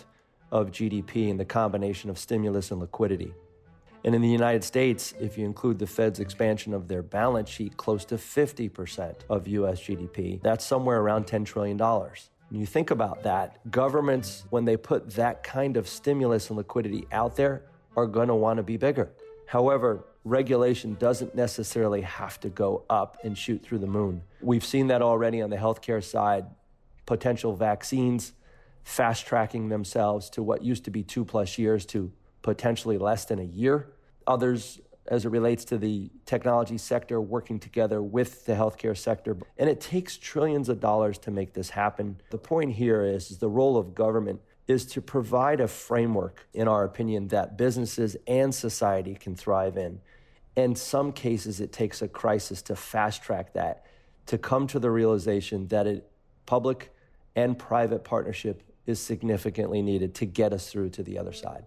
of 0.51 0.71
GDP 0.71 1.29
and 1.29 1.39
the 1.39 1.45
combination 1.45 2.09
of 2.09 2.17
stimulus 2.17 2.71
and 2.71 2.79
liquidity. 2.79 3.33
And 4.03 4.15
in 4.15 4.21
the 4.21 4.29
United 4.29 4.63
States, 4.63 5.13
if 5.19 5.37
you 5.37 5.45
include 5.45 5.79
the 5.79 5.87
Fed's 5.87 6.19
expansion 6.19 6.73
of 6.73 6.87
their 6.87 7.01
balance 7.01 7.49
sheet, 7.49 7.75
close 7.77 8.05
to 8.05 8.15
50% 8.15 9.15
of 9.29 9.47
US 9.47 9.81
GDP, 9.81 10.41
that's 10.41 10.65
somewhere 10.65 11.01
around 11.01 11.25
$10 11.25 11.45
trillion. 11.45 11.77
When 11.77 12.61
you 12.61 12.65
think 12.65 12.91
about 12.91 13.23
that, 13.23 13.69
governments, 13.69 14.45
when 14.49 14.63
they 14.63 14.77
put 14.77 15.09
that 15.15 15.43
kind 15.43 15.75
of 15.75 15.87
stimulus 15.87 16.49
and 16.49 16.57
liquidity 16.57 17.05
out 17.11 17.35
there, 17.35 17.63
are 17.97 18.07
going 18.07 18.29
to 18.29 18.35
want 18.35 18.57
to 18.57 18.63
be 18.63 18.77
bigger. 18.77 19.11
However, 19.47 20.05
regulation 20.23 20.95
doesn't 20.99 21.35
necessarily 21.35 22.01
have 22.01 22.39
to 22.41 22.49
go 22.49 22.83
up 22.89 23.17
and 23.23 23.37
shoot 23.37 23.63
through 23.63 23.79
the 23.79 23.87
moon. 23.87 24.21
We've 24.41 24.63
seen 24.63 24.87
that 24.87 25.01
already 25.01 25.41
on 25.41 25.49
the 25.49 25.57
healthcare 25.57 26.03
side. 26.03 26.45
Potential 27.05 27.55
vaccines 27.55 28.33
fast 28.83 29.25
tracking 29.25 29.69
themselves 29.69 30.29
to 30.31 30.43
what 30.43 30.63
used 30.63 30.85
to 30.85 30.91
be 30.91 31.03
two 31.03 31.25
plus 31.25 31.57
years 31.57 31.85
to 31.87 32.11
potentially 32.41 32.97
less 32.97 33.25
than 33.25 33.39
a 33.39 33.43
year. 33.43 33.93
Others, 34.25 34.79
as 35.07 35.25
it 35.25 35.29
relates 35.29 35.63
to 35.65 35.77
the 35.77 36.09
technology 36.25 36.77
sector, 36.77 37.19
working 37.21 37.59
together 37.59 38.01
with 38.01 38.45
the 38.45 38.53
healthcare 38.53 38.97
sector. 38.97 39.37
And 39.57 39.69
it 39.69 39.79
takes 39.79 40.17
trillions 40.17 40.69
of 40.69 40.79
dollars 40.79 41.17
to 41.19 41.31
make 41.31 41.53
this 41.53 41.69
happen. 41.69 42.19
The 42.29 42.37
point 42.37 42.73
here 42.73 43.03
is, 43.03 43.31
is 43.31 43.37
the 43.37 43.49
role 43.49 43.77
of 43.77 43.95
government 43.95 44.41
is 44.67 44.85
to 44.85 45.01
provide 45.01 45.61
a 45.61 45.67
framework, 45.67 46.45
in 46.53 46.67
our 46.67 46.83
opinion, 46.83 47.29
that 47.29 47.57
businesses 47.57 48.17
and 48.27 48.53
society 48.53 49.15
can 49.15 49.35
thrive 49.35 49.77
in. 49.77 50.01
In 50.57 50.75
some 50.75 51.13
cases, 51.13 51.61
it 51.61 51.71
takes 51.71 52.01
a 52.01 52.07
crisis 52.07 52.61
to 52.63 52.75
fast 52.75 53.23
track 53.23 53.53
that, 53.53 53.85
to 54.25 54.37
come 54.37 54.67
to 54.67 54.79
the 54.79 54.91
realization 54.91 55.67
that 55.67 55.87
a 55.87 56.01
public 56.45 56.93
and 57.35 57.57
private 57.57 58.03
partnership 58.03 58.63
is 58.87 58.99
significantly 58.99 59.81
needed 59.81 60.15
to 60.15 60.25
get 60.25 60.53
us 60.53 60.69
through 60.71 60.89
to 60.89 61.03
the 61.03 61.17
other 61.17 61.33
side. 61.33 61.65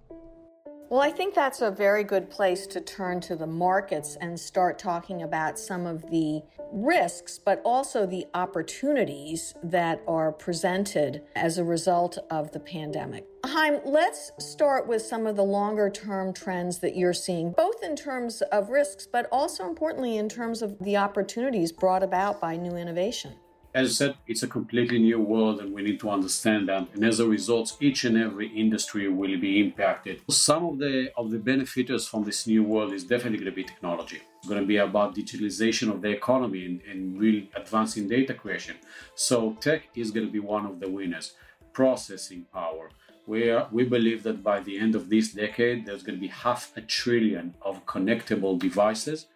Well, 0.90 1.00
I 1.00 1.12
think 1.12 1.36
that's 1.36 1.60
a 1.60 1.70
very 1.70 2.02
good 2.02 2.28
place 2.28 2.66
to 2.66 2.80
turn 2.80 3.20
to 3.20 3.36
the 3.36 3.46
markets 3.46 4.16
and 4.20 4.38
start 4.38 4.76
talking 4.76 5.22
about 5.22 5.56
some 5.56 5.86
of 5.86 6.02
the 6.10 6.42
risks, 6.72 7.38
but 7.38 7.62
also 7.64 8.06
the 8.06 8.26
opportunities 8.34 9.54
that 9.62 10.02
are 10.08 10.32
presented 10.32 11.22
as 11.36 11.58
a 11.58 11.64
result 11.64 12.18
of 12.28 12.50
the 12.50 12.58
pandemic. 12.58 13.24
Haim, 13.46 13.78
let's 13.84 14.32
start 14.40 14.88
with 14.88 15.00
some 15.00 15.28
of 15.28 15.36
the 15.36 15.44
longer 15.44 15.90
term 15.90 16.32
trends 16.32 16.80
that 16.80 16.96
you're 16.96 17.14
seeing, 17.14 17.52
both 17.52 17.84
in 17.84 17.94
terms 17.94 18.42
of 18.50 18.70
risks, 18.70 19.06
but 19.06 19.28
also 19.30 19.68
importantly 19.68 20.16
in 20.16 20.28
terms 20.28 20.60
of 20.60 20.76
the 20.80 20.96
opportunities 20.96 21.70
brought 21.70 22.02
about 22.02 22.40
by 22.40 22.56
new 22.56 22.76
innovation 22.76 23.34
as 23.74 23.88
I 23.88 23.92
said, 23.92 24.14
it's 24.26 24.42
a 24.42 24.48
completely 24.48 24.98
new 24.98 25.20
world 25.20 25.60
and 25.60 25.72
we 25.72 25.82
need 25.82 26.00
to 26.00 26.10
understand 26.10 26.68
that. 26.68 26.88
And 26.92 27.04
as 27.04 27.20
a 27.20 27.26
result, 27.26 27.76
each 27.80 28.04
and 28.04 28.16
every 28.16 28.48
industry 28.48 29.08
will 29.08 29.38
be 29.38 29.60
impacted. 29.60 30.22
Some 30.28 30.64
of 30.64 30.78
the 30.78 31.12
of 31.16 31.30
the 31.30 31.38
benefiters 31.38 32.06
from 32.08 32.24
this 32.24 32.46
new 32.46 32.64
world 32.64 32.92
is 32.92 33.04
definitely 33.04 33.38
going 33.38 33.52
to 33.52 33.56
be 33.56 33.64
technology. 33.64 34.20
It's 34.38 34.48
going 34.48 34.60
to 34.60 34.66
be 34.66 34.78
about 34.78 35.14
digitalization 35.14 35.90
of 35.90 36.02
the 36.02 36.10
economy 36.10 36.64
and, 36.66 36.80
and 36.90 37.48
advancing 37.54 38.08
data 38.08 38.34
creation. 38.34 38.76
So 39.14 39.56
tech 39.60 39.82
is 39.94 40.10
going 40.10 40.26
to 40.26 40.32
be 40.32 40.40
one 40.40 40.66
of 40.66 40.80
the 40.80 40.88
winners. 40.88 41.34
Processing 41.72 42.46
power. 42.52 42.90
We, 43.26 43.50
are, 43.50 43.68
we 43.70 43.84
believe 43.84 44.24
that 44.24 44.42
by 44.42 44.58
the 44.60 44.78
end 44.78 44.96
of 44.96 45.08
this 45.08 45.32
decade, 45.32 45.86
there's 45.86 46.02
going 46.02 46.16
to 46.16 46.20
be 46.20 46.28
half 46.28 46.72
a 46.76 46.80
trillion 46.80 47.54
of 47.62 47.86
connectable 47.86 48.58
devices 48.58 49.26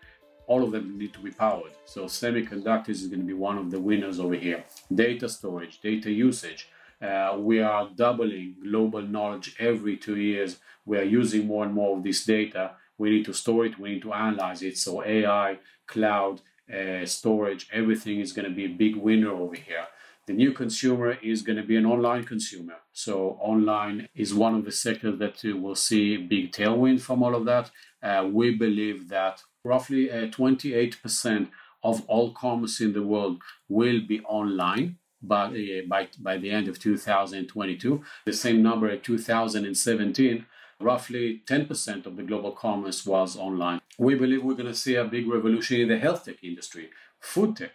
all 0.46 0.62
of 0.62 0.72
them 0.72 0.98
need 0.98 1.12
to 1.14 1.20
be 1.20 1.30
powered. 1.30 1.72
So 1.84 2.04
semiconductors 2.04 3.00
is 3.02 3.06
going 3.06 3.20
to 3.20 3.26
be 3.26 3.34
one 3.34 3.58
of 3.58 3.70
the 3.70 3.80
winners 3.80 4.20
over 4.20 4.34
here. 4.34 4.64
Data 4.94 5.28
storage, 5.28 5.80
data 5.80 6.10
usage. 6.10 6.68
Uh, 7.00 7.36
we 7.38 7.60
are 7.60 7.88
doubling 7.94 8.54
global 8.62 9.02
knowledge 9.02 9.56
every 9.58 9.96
two 9.96 10.16
years. 10.16 10.58
We 10.86 10.98
are 10.98 11.04
using 11.04 11.46
more 11.46 11.64
and 11.64 11.74
more 11.74 11.96
of 11.96 12.02
this 12.02 12.24
data. 12.24 12.72
We 12.98 13.10
need 13.10 13.24
to 13.26 13.34
store 13.34 13.66
it. 13.66 13.78
We 13.78 13.90
need 13.90 14.02
to 14.02 14.12
analyze 14.12 14.62
it. 14.62 14.78
So 14.78 15.04
AI, 15.04 15.58
cloud, 15.86 16.40
uh, 16.72 17.04
storage, 17.04 17.68
everything 17.72 18.20
is 18.20 18.32
going 18.32 18.48
to 18.48 18.54
be 18.54 18.64
a 18.64 18.68
big 18.68 18.96
winner 18.96 19.30
over 19.30 19.54
here. 19.54 19.86
The 20.26 20.32
new 20.32 20.52
consumer 20.52 21.18
is 21.22 21.42
going 21.42 21.58
to 21.58 21.62
be 21.62 21.76
an 21.76 21.84
online 21.84 22.24
consumer. 22.24 22.76
So 22.92 23.36
online 23.40 24.08
is 24.14 24.32
one 24.32 24.54
of 24.54 24.64
the 24.64 24.72
sectors 24.72 25.18
that 25.18 25.42
will 25.44 25.74
see 25.74 26.16
big 26.16 26.52
tailwind 26.52 27.02
from 27.02 27.22
all 27.22 27.34
of 27.34 27.44
that. 27.44 27.70
Uh, 28.02 28.26
we 28.32 28.54
believe 28.54 29.08
that 29.08 29.42
roughly 29.64 30.10
uh, 30.10 30.26
28% 30.26 31.48
of 31.82 32.04
all 32.06 32.32
commerce 32.32 32.80
in 32.80 32.92
the 32.92 33.02
world 33.02 33.42
will 33.68 34.00
be 34.06 34.20
online 34.20 34.96
by, 35.22 35.46
uh, 35.46 35.86
by, 35.88 36.08
by 36.18 36.36
the 36.36 36.50
end 36.50 36.68
of 36.68 36.78
2022. 36.78 38.02
The 38.24 38.32
same 38.32 38.62
number 38.62 38.88
in 38.88 39.00
2017, 39.00 40.46
roughly 40.80 41.42
10% 41.46 42.06
of 42.06 42.16
the 42.16 42.22
global 42.22 42.52
commerce 42.52 43.06
was 43.06 43.36
online. 43.36 43.80
We 43.98 44.14
believe 44.14 44.42
we're 44.42 44.54
going 44.54 44.66
to 44.66 44.74
see 44.74 44.96
a 44.96 45.04
big 45.04 45.28
revolution 45.28 45.80
in 45.80 45.88
the 45.88 45.98
health 45.98 46.24
tech 46.24 46.42
industry, 46.42 46.90
food 47.20 47.56
tech. 47.56 47.72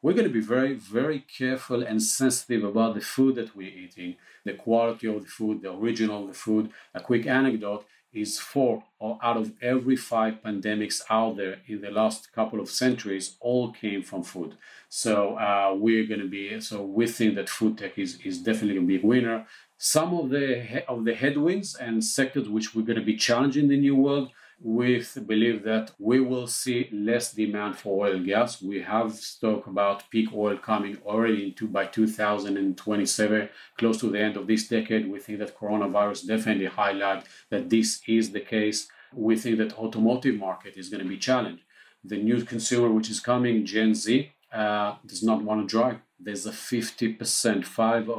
We're 0.00 0.12
going 0.12 0.28
to 0.28 0.32
be 0.32 0.40
very, 0.40 0.74
very 0.74 1.18
careful 1.18 1.82
and 1.82 2.00
sensitive 2.00 2.62
about 2.62 2.94
the 2.94 3.00
food 3.00 3.34
that 3.34 3.56
we're 3.56 3.76
eating, 3.76 4.14
the 4.44 4.54
quality 4.54 5.08
of 5.08 5.22
the 5.22 5.28
food, 5.28 5.62
the 5.62 5.70
origin 5.70 6.10
of 6.10 6.28
the 6.28 6.34
food. 6.34 6.70
A 6.94 7.00
quick 7.00 7.26
anecdote 7.26 7.84
is 8.12 8.38
four 8.38 8.84
out 9.00 9.36
of 9.36 9.52
every 9.60 9.96
five 9.96 10.42
pandemics 10.42 11.02
out 11.10 11.36
there 11.36 11.58
in 11.66 11.80
the 11.80 11.90
last 11.90 12.32
couple 12.32 12.60
of 12.60 12.70
centuries 12.70 13.36
all 13.40 13.70
came 13.72 14.02
from 14.02 14.22
food. 14.22 14.56
So 14.88 15.36
uh, 15.36 15.74
we're 15.76 16.06
going 16.06 16.20
to 16.20 16.28
be 16.28 16.60
so 16.60 16.82
we 16.82 17.06
think 17.06 17.34
that 17.36 17.48
food 17.48 17.78
tech 17.78 17.98
is, 17.98 18.18
is 18.24 18.38
definitely 18.38 18.96
a 18.96 19.00
winner. 19.00 19.46
Some 19.76 20.14
of 20.14 20.30
the 20.30 20.84
of 20.88 21.04
the 21.04 21.14
headwinds 21.14 21.74
and 21.76 22.04
sectors 22.04 22.48
which 22.48 22.74
we're 22.74 22.82
going 22.82 22.98
to 22.98 23.04
be 23.04 23.16
challenging 23.16 23.68
the 23.68 23.78
new 23.78 23.94
world 23.94 24.30
we 24.60 25.04
believe 25.26 25.62
that 25.64 25.92
we 25.98 26.20
will 26.20 26.46
see 26.46 26.88
less 26.92 27.32
demand 27.32 27.76
for 27.76 28.06
oil 28.06 28.16
and 28.16 28.26
gas. 28.26 28.60
We 28.60 28.80
have 28.82 29.16
talked 29.40 29.68
about 29.68 30.10
peak 30.10 30.30
oil 30.34 30.56
coming 30.56 30.98
already 31.06 31.44
into 31.44 31.68
by 31.68 31.86
2027, 31.86 33.48
close 33.76 34.00
to 34.00 34.10
the 34.10 34.20
end 34.20 34.36
of 34.36 34.46
this 34.46 34.66
decade. 34.66 35.08
We 35.08 35.20
think 35.20 35.38
that 35.38 35.56
coronavirus 35.56 36.26
definitely 36.26 36.66
highlight 36.66 37.24
that 37.50 37.70
this 37.70 38.00
is 38.08 38.32
the 38.32 38.40
case. 38.40 38.88
We 39.14 39.36
think 39.36 39.58
that 39.58 39.78
automotive 39.78 40.36
market 40.36 40.76
is 40.76 40.88
going 40.88 41.02
to 41.02 41.08
be 41.08 41.18
challenged. 41.18 41.62
The 42.04 42.18
new 42.18 42.42
consumer 42.44 42.90
which 42.90 43.10
is 43.10 43.20
coming, 43.20 43.64
Gen 43.64 43.94
Z, 43.94 44.32
uh, 44.52 44.96
does 45.06 45.22
not 45.22 45.42
want 45.42 45.68
to 45.68 45.70
drive. 45.70 45.98
There's 46.18 46.46
a 46.46 46.52
50%, 46.52 47.64
5 47.64 48.10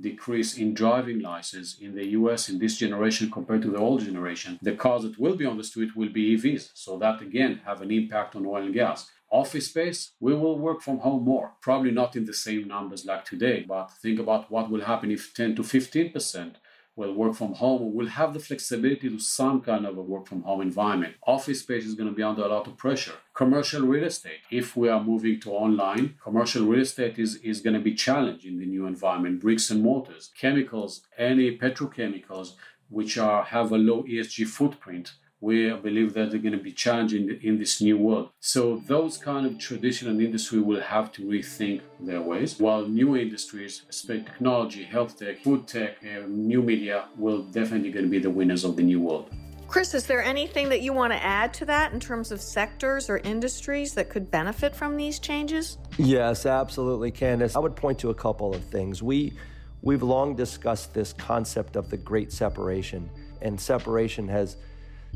decrease 0.00 0.56
in 0.56 0.74
driving 0.74 1.20
license 1.20 1.78
in 1.80 1.94
the 1.94 2.08
US 2.08 2.48
in 2.48 2.58
this 2.58 2.76
generation 2.76 3.30
compared 3.30 3.62
to 3.62 3.70
the 3.70 3.78
old 3.78 4.04
generation. 4.04 4.58
The 4.62 4.76
cars 4.76 5.02
that 5.02 5.18
will 5.18 5.36
be 5.36 5.46
on 5.46 5.56
the 5.56 5.64
street 5.64 5.96
will 5.96 6.10
be 6.10 6.36
EVs. 6.36 6.70
So 6.74 6.98
that 6.98 7.20
again 7.20 7.60
have 7.64 7.82
an 7.82 7.90
impact 7.90 8.36
on 8.36 8.46
oil 8.46 8.62
and 8.62 8.74
gas. 8.74 9.10
Office 9.30 9.66
space, 9.66 10.12
we 10.20 10.34
will 10.34 10.58
work 10.58 10.80
from 10.80 10.98
home 10.98 11.24
more. 11.24 11.52
Probably 11.60 11.90
not 11.90 12.16
in 12.16 12.24
the 12.24 12.32
same 12.32 12.66
numbers 12.66 13.04
like 13.04 13.24
today, 13.26 13.64
but 13.68 13.90
think 14.02 14.18
about 14.18 14.50
what 14.50 14.70
will 14.70 14.80
happen 14.82 15.10
if 15.10 15.34
10 15.34 15.54
to 15.56 15.62
15% 15.62 16.54
will 16.98 17.14
work 17.14 17.34
from 17.34 17.54
home 17.54 17.94
will 17.94 18.08
have 18.08 18.34
the 18.34 18.40
flexibility 18.40 19.08
to 19.08 19.20
some 19.20 19.60
kind 19.60 19.86
of 19.86 19.96
a 19.96 20.02
work 20.02 20.26
from 20.26 20.42
home 20.42 20.60
environment. 20.60 21.14
Office 21.26 21.60
space 21.60 21.86
is 21.86 21.94
going 21.94 22.08
to 22.08 22.14
be 22.14 22.24
under 22.24 22.42
a 22.42 22.48
lot 22.48 22.66
of 22.66 22.76
pressure. 22.76 23.14
Commercial 23.32 23.82
real 23.86 24.04
estate, 24.04 24.40
if 24.50 24.76
we 24.76 24.88
are 24.88 25.02
moving 25.02 25.38
to 25.40 25.52
online, 25.52 26.16
commercial 26.22 26.66
real 26.66 26.82
estate 26.82 27.16
is, 27.18 27.36
is 27.36 27.60
going 27.60 27.74
to 27.74 27.80
be 27.80 27.94
challenged 27.94 28.44
in 28.44 28.58
the 28.58 28.66
new 28.66 28.84
environment. 28.86 29.40
Bricks 29.40 29.70
and 29.70 29.82
mortars, 29.82 30.32
chemicals, 30.36 31.02
any 31.16 31.56
petrochemicals 31.56 32.54
which 32.90 33.16
are 33.16 33.44
have 33.44 33.70
a 33.70 33.78
low 33.78 34.02
ESG 34.02 34.46
footprint 34.48 35.12
we 35.40 35.70
believe 35.70 36.14
that 36.14 36.30
they're 36.30 36.40
going 36.40 36.56
to 36.56 36.62
be 36.62 36.72
challenging 36.72 37.38
in 37.42 37.58
this 37.58 37.80
new 37.80 37.96
world. 37.96 38.30
So 38.40 38.82
those 38.86 39.16
kind 39.16 39.46
of 39.46 39.58
traditional 39.58 40.18
industry 40.20 40.60
will 40.60 40.80
have 40.80 41.12
to 41.12 41.22
rethink 41.22 41.82
their 42.00 42.20
ways, 42.20 42.58
while 42.58 42.86
new 42.86 43.16
industries, 43.16 43.82
especially 43.88 44.24
technology, 44.24 44.82
health 44.82 45.18
tech, 45.18 45.38
food 45.42 45.68
tech, 45.68 45.96
uh, 46.02 46.26
new 46.26 46.62
media, 46.62 47.04
will 47.16 47.42
definitely 47.42 47.90
going 47.90 48.04
to 48.04 48.10
be 48.10 48.18
the 48.18 48.30
winners 48.30 48.64
of 48.64 48.76
the 48.76 48.82
new 48.82 49.00
world. 49.00 49.30
Chris, 49.68 49.92
is 49.92 50.06
there 50.06 50.22
anything 50.22 50.70
that 50.70 50.80
you 50.80 50.94
want 50.94 51.12
to 51.12 51.22
add 51.22 51.52
to 51.52 51.66
that 51.66 51.92
in 51.92 52.00
terms 52.00 52.32
of 52.32 52.40
sectors 52.40 53.10
or 53.10 53.18
industries 53.18 53.92
that 53.94 54.08
could 54.08 54.30
benefit 54.30 54.74
from 54.74 54.96
these 54.96 55.18
changes? 55.18 55.76
Yes, 55.98 56.46
absolutely, 56.46 57.10
Candace. 57.10 57.54
I 57.54 57.58
would 57.58 57.76
point 57.76 57.98
to 57.98 58.08
a 58.08 58.14
couple 58.14 58.54
of 58.54 58.64
things. 58.64 59.02
We 59.02 59.34
we've 59.82 60.02
long 60.02 60.34
discussed 60.34 60.94
this 60.94 61.12
concept 61.12 61.76
of 61.76 61.90
the 61.90 61.98
great 61.98 62.32
separation, 62.32 63.10
and 63.42 63.60
separation 63.60 64.26
has 64.28 64.56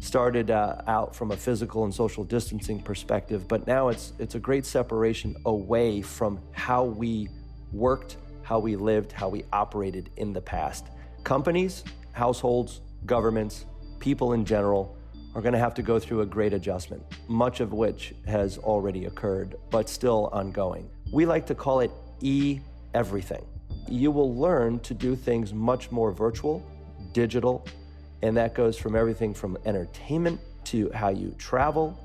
started 0.00 0.50
uh, 0.50 0.82
out 0.86 1.14
from 1.14 1.30
a 1.30 1.36
physical 1.36 1.84
and 1.84 1.94
social 1.94 2.24
distancing 2.24 2.82
perspective, 2.82 3.46
but 3.46 3.66
now 3.66 3.88
it's 3.88 4.12
it's 4.18 4.34
a 4.34 4.40
great 4.40 4.66
separation 4.66 5.36
away 5.46 6.02
from 6.02 6.40
how 6.52 6.84
we 6.84 7.28
worked, 7.72 8.16
how 8.42 8.58
we 8.58 8.76
lived, 8.76 9.12
how 9.12 9.28
we 9.28 9.44
operated 9.52 10.10
in 10.16 10.32
the 10.32 10.40
past. 10.40 10.86
Companies, 11.24 11.84
households, 12.12 12.80
governments, 13.06 13.66
people 14.00 14.32
in 14.32 14.44
general 14.44 14.96
are 15.34 15.40
going 15.40 15.54
to 15.54 15.58
have 15.58 15.74
to 15.74 15.82
go 15.82 15.98
through 15.98 16.20
a 16.20 16.26
great 16.26 16.52
adjustment, 16.52 17.02
much 17.28 17.60
of 17.60 17.72
which 17.72 18.14
has 18.26 18.58
already 18.58 19.06
occurred, 19.06 19.56
but 19.70 19.88
still 19.88 20.28
ongoing. 20.32 20.90
We 21.12 21.24
like 21.26 21.46
to 21.46 21.54
call 21.54 21.80
it 21.80 21.90
e 22.20 22.60
everything. 22.94 23.46
You 23.88 24.10
will 24.10 24.34
learn 24.34 24.80
to 24.80 24.94
do 24.94 25.16
things 25.16 25.54
much 25.54 25.90
more 25.90 26.12
virtual, 26.12 26.66
digital, 27.12 27.66
and 28.22 28.36
that 28.36 28.54
goes 28.54 28.76
from 28.76 28.94
everything 28.96 29.34
from 29.34 29.58
entertainment 29.64 30.40
to 30.64 30.90
how 30.94 31.08
you 31.08 31.34
travel, 31.38 31.98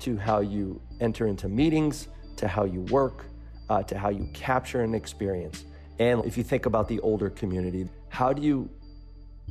to 0.00 0.16
how 0.16 0.40
you 0.40 0.80
enter 1.00 1.26
into 1.26 1.48
meetings, 1.48 2.08
to 2.36 2.48
how 2.48 2.64
you 2.64 2.80
work, 2.82 3.26
uh, 3.70 3.82
to 3.84 3.98
how 3.98 4.08
you 4.08 4.28
capture 4.34 4.82
an 4.82 4.94
experience. 4.94 5.64
And 5.98 6.24
if 6.24 6.36
you 6.36 6.42
think 6.42 6.66
about 6.66 6.88
the 6.88 7.00
older 7.00 7.30
community, 7.30 7.88
how 8.08 8.32
do 8.32 8.42
you 8.42 8.68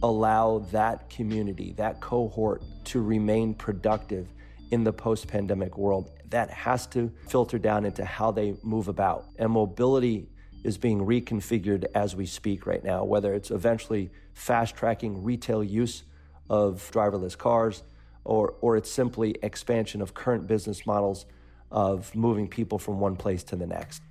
allow 0.02 0.60
that 0.72 1.10
community, 1.10 1.74
that 1.78 2.02
cohort 2.02 2.64
to 2.86 3.02
remain 3.02 3.54
productive 3.54 4.28
in 4.72 4.84
the 4.84 4.92
post 4.92 5.28
pandemic 5.28 5.78
world. 5.78 6.12
That 6.30 6.50
has 6.50 6.88
to 6.88 7.12
filter 7.28 7.60
down 7.60 7.86
into 7.86 8.04
how 8.04 8.32
they 8.32 8.56
move 8.64 8.88
about. 8.88 9.26
And 9.38 9.52
mobility 9.52 10.30
is 10.64 10.78
being 10.78 11.00
reconfigured 11.00 11.86
as 11.94 12.16
we 12.16 12.26
speak 12.26 12.66
right 12.66 12.84
now, 12.84 13.04
whether 13.04 13.34
it's 13.34 13.52
eventually 13.52 14.12
fast 14.34 14.76
tracking 14.76 15.24
retail 15.24 15.64
use 15.64 16.04
of 16.50 16.90
driverless 16.92 17.38
cars 17.38 17.84
or, 18.24 18.56
or 18.62 18.78
it's 18.78 18.90
simply 18.90 19.36
expansion 19.44 20.02
of 20.02 20.14
current 20.14 20.48
business 20.48 20.86
models 20.86 21.26
of 21.72 22.14
moving 22.16 22.48
people 22.48 22.80
from 22.80 23.00
one 23.00 23.16
place 23.16 23.44
to 23.44 23.56
the 23.56 23.68
next. 23.68 24.02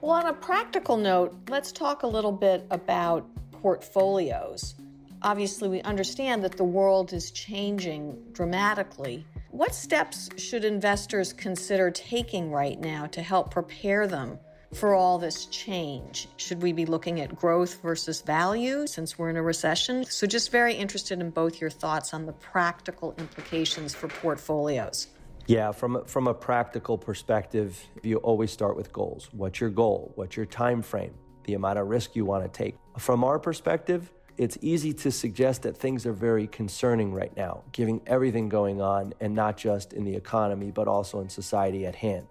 Well, 0.00 0.12
on 0.12 0.26
a 0.26 0.32
practical 0.32 0.96
note, 0.96 1.36
let's 1.48 1.72
talk 1.72 2.02
a 2.02 2.06
little 2.06 2.32
bit 2.32 2.66
about 2.70 3.26
portfolios. 3.50 4.74
Obviously, 5.22 5.68
we 5.68 5.82
understand 5.82 6.44
that 6.44 6.56
the 6.56 6.64
world 6.64 7.12
is 7.12 7.30
changing 7.30 8.16
dramatically. 8.32 9.26
What 9.50 9.74
steps 9.74 10.28
should 10.36 10.64
investors 10.64 11.32
consider 11.32 11.90
taking 11.90 12.50
right 12.50 12.78
now 12.78 13.06
to 13.06 13.22
help 13.22 13.50
prepare 13.50 14.06
them 14.06 14.38
for 14.76 14.94
all 14.94 15.18
this 15.18 15.46
change? 15.46 16.28
Should 16.36 16.62
we 16.62 16.72
be 16.72 16.86
looking 16.86 17.20
at 17.20 17.34
growth 17.34 17.80
versus 17.82 18.20
value 18.20 18.86
since 18.86 19.18
we're 19.18 19.30
in 19.30 19.36
a 19.36 19.42
recession? 19.42 20.04
So, 20.04 20.26
just 20.26 20.52
very 20.52 20.74
interested 20.74 21.20
in 21.20 21.30
both 21.30 21.60
your 21.60 21.70
thoughts 21.70 22.12
on 22.12 22.26
the 22.26 22.32
practical 22.32 23.14
implications 23.18 23.94
for 23.94 24.08
portfolios. 24.08 25.08
Yeah, 25.46 25.72
from 25.72 26.04
from 26.04 26.26
a 26.26 26.34
practical 26.34 26.98
perspective, 26.98 27.82
you 28.02 28.18
always 28.18 28.50
start 28.50 28.76
with 28.76 28.92
goals. 28.92 29.28
What's 29.32 29.60
your 29.60 29.70
goal? 29.70 30.12
What's 30.16 30.36
your 30.36 30.46
time 30.46 30.82
frame? 30.82 31.14
The 31.44 31.54
amount 31.54 31.78
of 31.78 31.88
risk 31.88 32.16
you 32.16 32.24
want 32.24 32.44
to 32.44 32.50
take. 32.50 32.76
From 32.98 33.24
our 33.24 33.38
perspective, 33.38 34.12
it's 34.36 34.58
easy 34.60 34.92
to 34.92 35.10
suggest 35.10 35.62
that 35.62 35.76
things 35.76 36.04
are 36.04 36.12
very 36.12 36.46
concerning 36.48 37.12
right 37.12 37.34
now, 37.36 37.62
given 37.72 38.00
everything 38.06 38.48
going 38.48 38.82
on, 38.82 39.14
and 39.20 39.34
not 39.34 39.56
just 39.56 39.92
in 39.92 40.04
the 40.04 40.14
economy, 40.14 40.70
but 40.70 40.88
also 40.88 41.20
in 41.20 41.28
society 41.28 41.86
at 41.86 41.94
hand. 41.94 42.26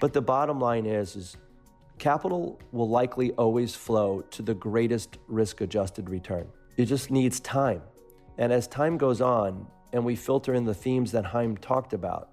But 0.00 0.14
the 0.14 0.22
bottom 0.22 0.58
line 0.58 0.86
is, 0.86 1.14
is 1.14 1.36
capital 2.00 2.58
will 2.72 2.88
likely 2.88 3.30
always 3.32 3.76
flow 3.76 4.22
to 4.30 4.42
the 4.42 4.54
greatest 4.54 5.18
risk 5.28 5.60
adjusted 5.60 6.08
return. 6.10 6.48
It 6.76 6.86
just 6.86 7.10
needs 7.10 7.38
time. 7.40 7.82
And 8.38 8.52
as 8.52 8.66
time 8.66 8.96
goes 8.96 9.20
on, 9.20 9.66
and 9.92 10.04
we 10.04 10.16
filter 10.16 10.54
in 10.54 10.64
the 10.64 10.74
themes 10.74 11.12
that 11.12 11.26
Haim 11.26 11.58
talked 11.58 11.92
about, 11.92 12.30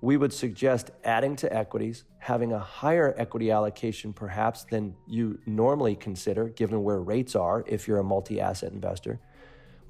we 0.00 0.16
would 0.16 0.32
suggest 0.32 0.90
adding 1.04 1.36
to 1.36 1.52
equities, 1.52 2.04
having 2.18 2.52
a 2.52 2.58
higher 2.58 3.14
equity 3.18 3.50
allocation 3.50 4.12
perhaps 4.12 4.64
than 4.64 4.94
you 5.06 5.38
normally 5.46 5.96
consider, 5.96 6.48
given 6.48 6.82
where 6.82 7.00
rates 7.00 7.36
are 7.36 7.62
if 7.66 7.86
you're 7.86 7.98
a 7.98 8.04
multi 8.04 8.40
asset 8.40 8.72
investor, 8.72 9.20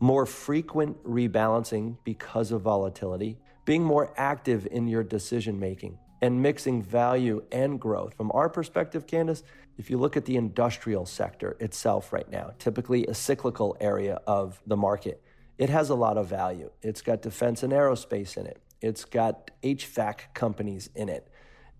more 0.01 0.27
frequent 0.27 1.03
rebalancing 1.05 1.97
because 2.05 2.51
of 2.51 2.63
volatility, 2.63 3.39
being 3.65 3.83
more 3.83 4.13
active 4.17 4.67
in 4.71 4.89
your 4.89 5.05
decision 5.05 5.59
making, 5.59 5.99
and 6.25 6.41
mixing 6.41 6.83
value 6.83 7.45
and 7.53 7.79
growth. 7.79 8.15
From 8.15 8.33
our 8.33 8.49
perspective, 8.49 9.07
Candace, 9.07 9.43
if 9.77 9.91
you 9.91 9.99
look 9.99 10.17
at 10.17 10.25
the 10.25 10.37
industrial 10.37 11.05
sector 11.05 11.55
itself 11.61 12.15
right 12.15 12.31
now, 12.31 12.55
typically 12.59 13.07
a 13.07 13.13
cyclical 13.13 13.77
area 13.79 14.19
of 14.27 14.59
the 14.67 14.75
market, 14.75 15.23
it 15.59 15.69
has 15.69 15.91
a 15.91 15.95
lot 15.95 16.17
of 16.17 16.27
value. 16.27 16.71
It's 16.81 17.03
got 17.03 17.21
defense 17.21 17.63
and 17.63 17.75
aerospace 17.75 18.39
in 18.39 18.47
it. 18.47 18.59
It's 18.81 19.05
got 19.05 19.51
HVAC 19.63 20.33
companies 20.33 20.89
in 20.95 21.11
it. 21.11 21.29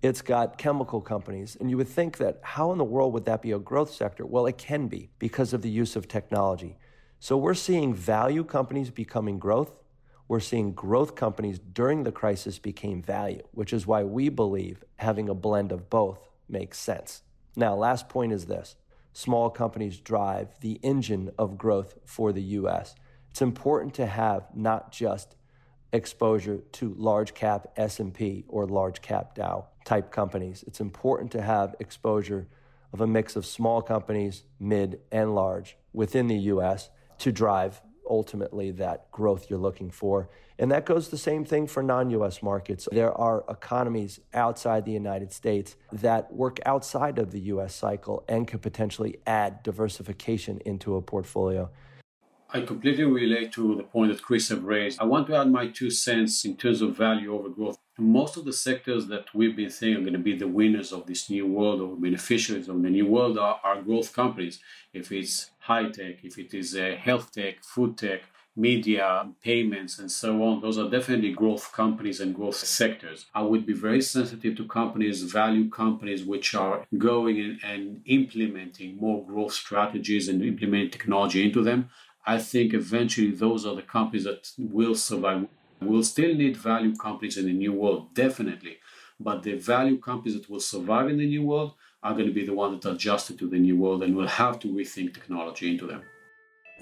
It's 0.03 0.21
got 0.21 0.59
chemical 0.59 1.01
companies. 1.01 1.57
And 1.59 1.71
you 1.71 1.79
would 1.79 1.89
think 1.89 2.19
that 2.19 2.41
how 2.43 2.71
in 2.73 2.77
the 2.77 2.85
world 2.85 3.15
would 3.15 3.25
that 3.25 3.41
be 3.41 3.53
a 3.53 3.59
growth 3.59 3.95
sector? 3.95 4.27
Well, 4.27 4.45
it 4.45 4.59
can 4.59 4.89
be 4.89 5.09
because 5.19 5.55
of 5.55 5.63
the 5.63 5.71
use 5.71 5.97
of 5.97 6.07
technology. 6.07 6.77
So 7.19 7.39
we're 7.39 7.55
seeing 7.55 7.95
value 7.95 8.45
companies 8.45 8.91
becoming 8.91 9.39
growth. 9.39 9.73
We're 10.27 10.41
seeing 10.41 10.73
growth 10.73 11.15
companies 11.15 11.59
during 11.59 12.05
the 12.05 12.13
crisis 12.13 12.59
became 12.59 13.03
value, 13.03 13.43
which 13.53 13.73
is 13.73 13.87
why 13.87 14.05
we 14.05 14.29
believe 14.31 14.83
having 14.97 15.29
a 15.29 15.35
blend 15.35 15.71
of 15.71 15.91
both 15.91 16.19
makes 16.49 16.79
sense. 16.79 17.23
Now, 17.57 17.75
last 17.75 18.09
point 18.09 18.33
is 18.33 18.47
this 18.47 18.77
small 19.13 19.51
companies 19.51 20.01
drive 20.01 20.49
the 20.61 20.81
engine 20.83 21.31
of 21.39 21.59
growth 21.59 21.99
for 22.05 22.33
the 22.33 22.43
US. 22.43 22.95
It's 23.31 23.43
important 23.43 23.95
to 23.95 24.07
have 24.07 24.49
not 24.55 24.93
just 24.93 25.37
exposure 25.93 26.59
to 26.73 26.95
large 26.99 27.35
cap 27.35 27.69
S&P 27.77 28.45
or 28.49 28.67
large 28.67 29.01
cap 29.03 29.35
Dow 29.35 29.69
type 29.85 30.11
companies. 30.11 30.65
It's 30.67 30.81
important 30.81 31.31
to 31.33 31.43
have 31.43 31.77
exposure 31.79 32.49
of 32.93 33.01
a 33.01 33.07
mix 33.07 33.37
of 33.37 33.47
small 33.47 33.83
companies, 33.83 34.45
mid 34.59 35.01
and 35.13 35.35
large 35.35 35.77
within 35.93 36.27
the 36.29 36.37
US 36.37 36.91
to 37.19 37.31
drive 37.31 37.81
ultimately 38.09 38.71
that 38.73 39.11
growth 39.11 39.49
you're 39.49 39.59
looking 39.59 39.91
for. 39.91 40.29
And 40.59 40.71
that 40.71 40.87
goes 40.87 41.09
the 41.09 41.19
same 41.19 41.45
thing 41.45 41.67
for 41.67 41.83
non-US 41.83 42.43
markets. 42.43 42.89
There 42.93 43.13
are 43.13 43.45
economies 43.49 44.21
outside 44.33 44.85
the 44.85 44.93
United 44.93 45.33
States 45.33 45.77
that 45.93 46.33
work 46.33 46.61
outside 46.65 47.19
of 47.19 47.33
the 47.33 47.41
US 47.41 47.75
cycle 47.75 48.25
and 48.29 48.47
could 48.47 48.63
potentially 48.63 49.19
add 49.27 49.63
diversification 49.63 50.61
into 50.65 50.95
a 50.97 51.03
portfolio. 51.03 51.71
I 52.55 52.61
completely 52.61 53.03
relate 53.03 53.51
to 53.55 53.75
the 53.75 53.83
point 53.83 54.13
that 54.13 54.23
Chris 54.23 54.49
have 54.51 54.63
raised. 54.63 55.01
I 55.01 55.05
want 55.05 55.27
to 55.27 55.35
add 55.35 55.51
my 55.51 55.67
two 55.67 55.91
cents 55.91 56.45
in 56.45 56.57
terms 56.57 56.83
of 56.83 56.97
value 56.97 57.35
over 57.35 57.49
growth. 57.49 57.79
Most 57.99 58.37
of 58.37 58.45
the 58.45 58.53
sectors 58.53 59.09
that 59.09 59.35
we've 59.35 59.57
been 59.57 59.71
saying 59.71 59.97
are 59.97 60.01
going 60.01 60.13
to 60.13 60.21
be 60.21 60.37
the 60.37 60.47
winners 60.47 60.93
of 60.93 61.05
this 61.07 61.29
new 61.29 61.49
world 61.49 61.81
or 61.81 61.97
beneficiaries 61.97 62.69
of 62.69 62.81
the 62.81 62.91
new 62.91 63.07
world 63.07 63.39
are, 63.39 63.59
are 63.65 63.83
growth 63.83 64.13
companies. 64.13 64.61
If 64.93 65.11
it's 65.11 65.51
high 65.65 65.89
tech, 65.89 66.17
if 66.23 66.39
it 66.39 66.53
is 66.53 66.77
uh, 66.77 66.95
health 66.99 67.33
tech, 67.33 67.63
food 67.63 67.97
tech, 67.97 68.21
media, 68.57 69.27
payments, 69.43 69.99
and 69.99 70.11
so 70.11 70.43
on. 70.45 70.61
Those 70.61 70.79
are 70.79 70.91
definitely 70.91 71.33
growth 71.33 71.73
companies 71.73 72.21
and 72.21 72.35
growth 72.35 72.57
sectors. 72.57 73.27
I 73.35 73.43
would 73.43 73.65
be 73.67 73.73
very 73.73 74.03
sensitive 74.03 74.57
to 74.59 74.67
companies, 74.67 75.23
value 75.23 75.69
companies, 75.71 76.23
which 76.25 76.55
are 76.55 76.87
going 76.99 77.39
in 77.39 77.59
and 77.65 78.03
implementing 78.05 78.97
more 78.97 79.27
growth 79.27 79.55
strategies 79.55 80.29
and 80.29 80.43
implementing 80.43 80.91
technology 80.91 81.45
into 81.45 81.63
them. 81.63 81.89
I 82.27 82.39
think 82.39 82.75
eventually 82.75 83.33
those 83.33 83.67
are 83.67 83.75
the 83.75 83.83
companies 83.83 84.25
that 84.25 84.51
will 84.59 84.95
survive. 84.95 85.49
We'll 85.81 86.05
still 86.05 86.35
need 86.35 86.57
value 86.57 86.95
companies 86.95 87.37
in 87.37 87.47
the 87.47 87.53
new 87.53 87.73
world, 87.73 88.15
definitely. 88.15 88.79
But 89.19 89.43
the 89.43 89.55
value 89.55 89.99
companies 89.99 90.39
that 90.39 90.51
will 90.51 90.61
survive 90.61 91.09
in 91.09 91.19
the 91.19 91.27
new 91.27 91.43
world 91.43 91.75
are 92.05 92.13
going 92.13 92.27
to 92.27 92.33
be 92.33 92.45
the 92.47 92.53
ones 92.53 92.83
that 92.83 92.93
adjusted 92.93 93.39
to 93.39 93.49
the 93.49 93.59
new 93.59 93.77
world 93.77 94.03
and 94.05 94.15
will 94.15 94.29
have 94.29 94.59
to 94.61 94.69
rethink 94.69 95.15
technology 95.15 95.71
into 95.73 95.87
them. 95.87 96.03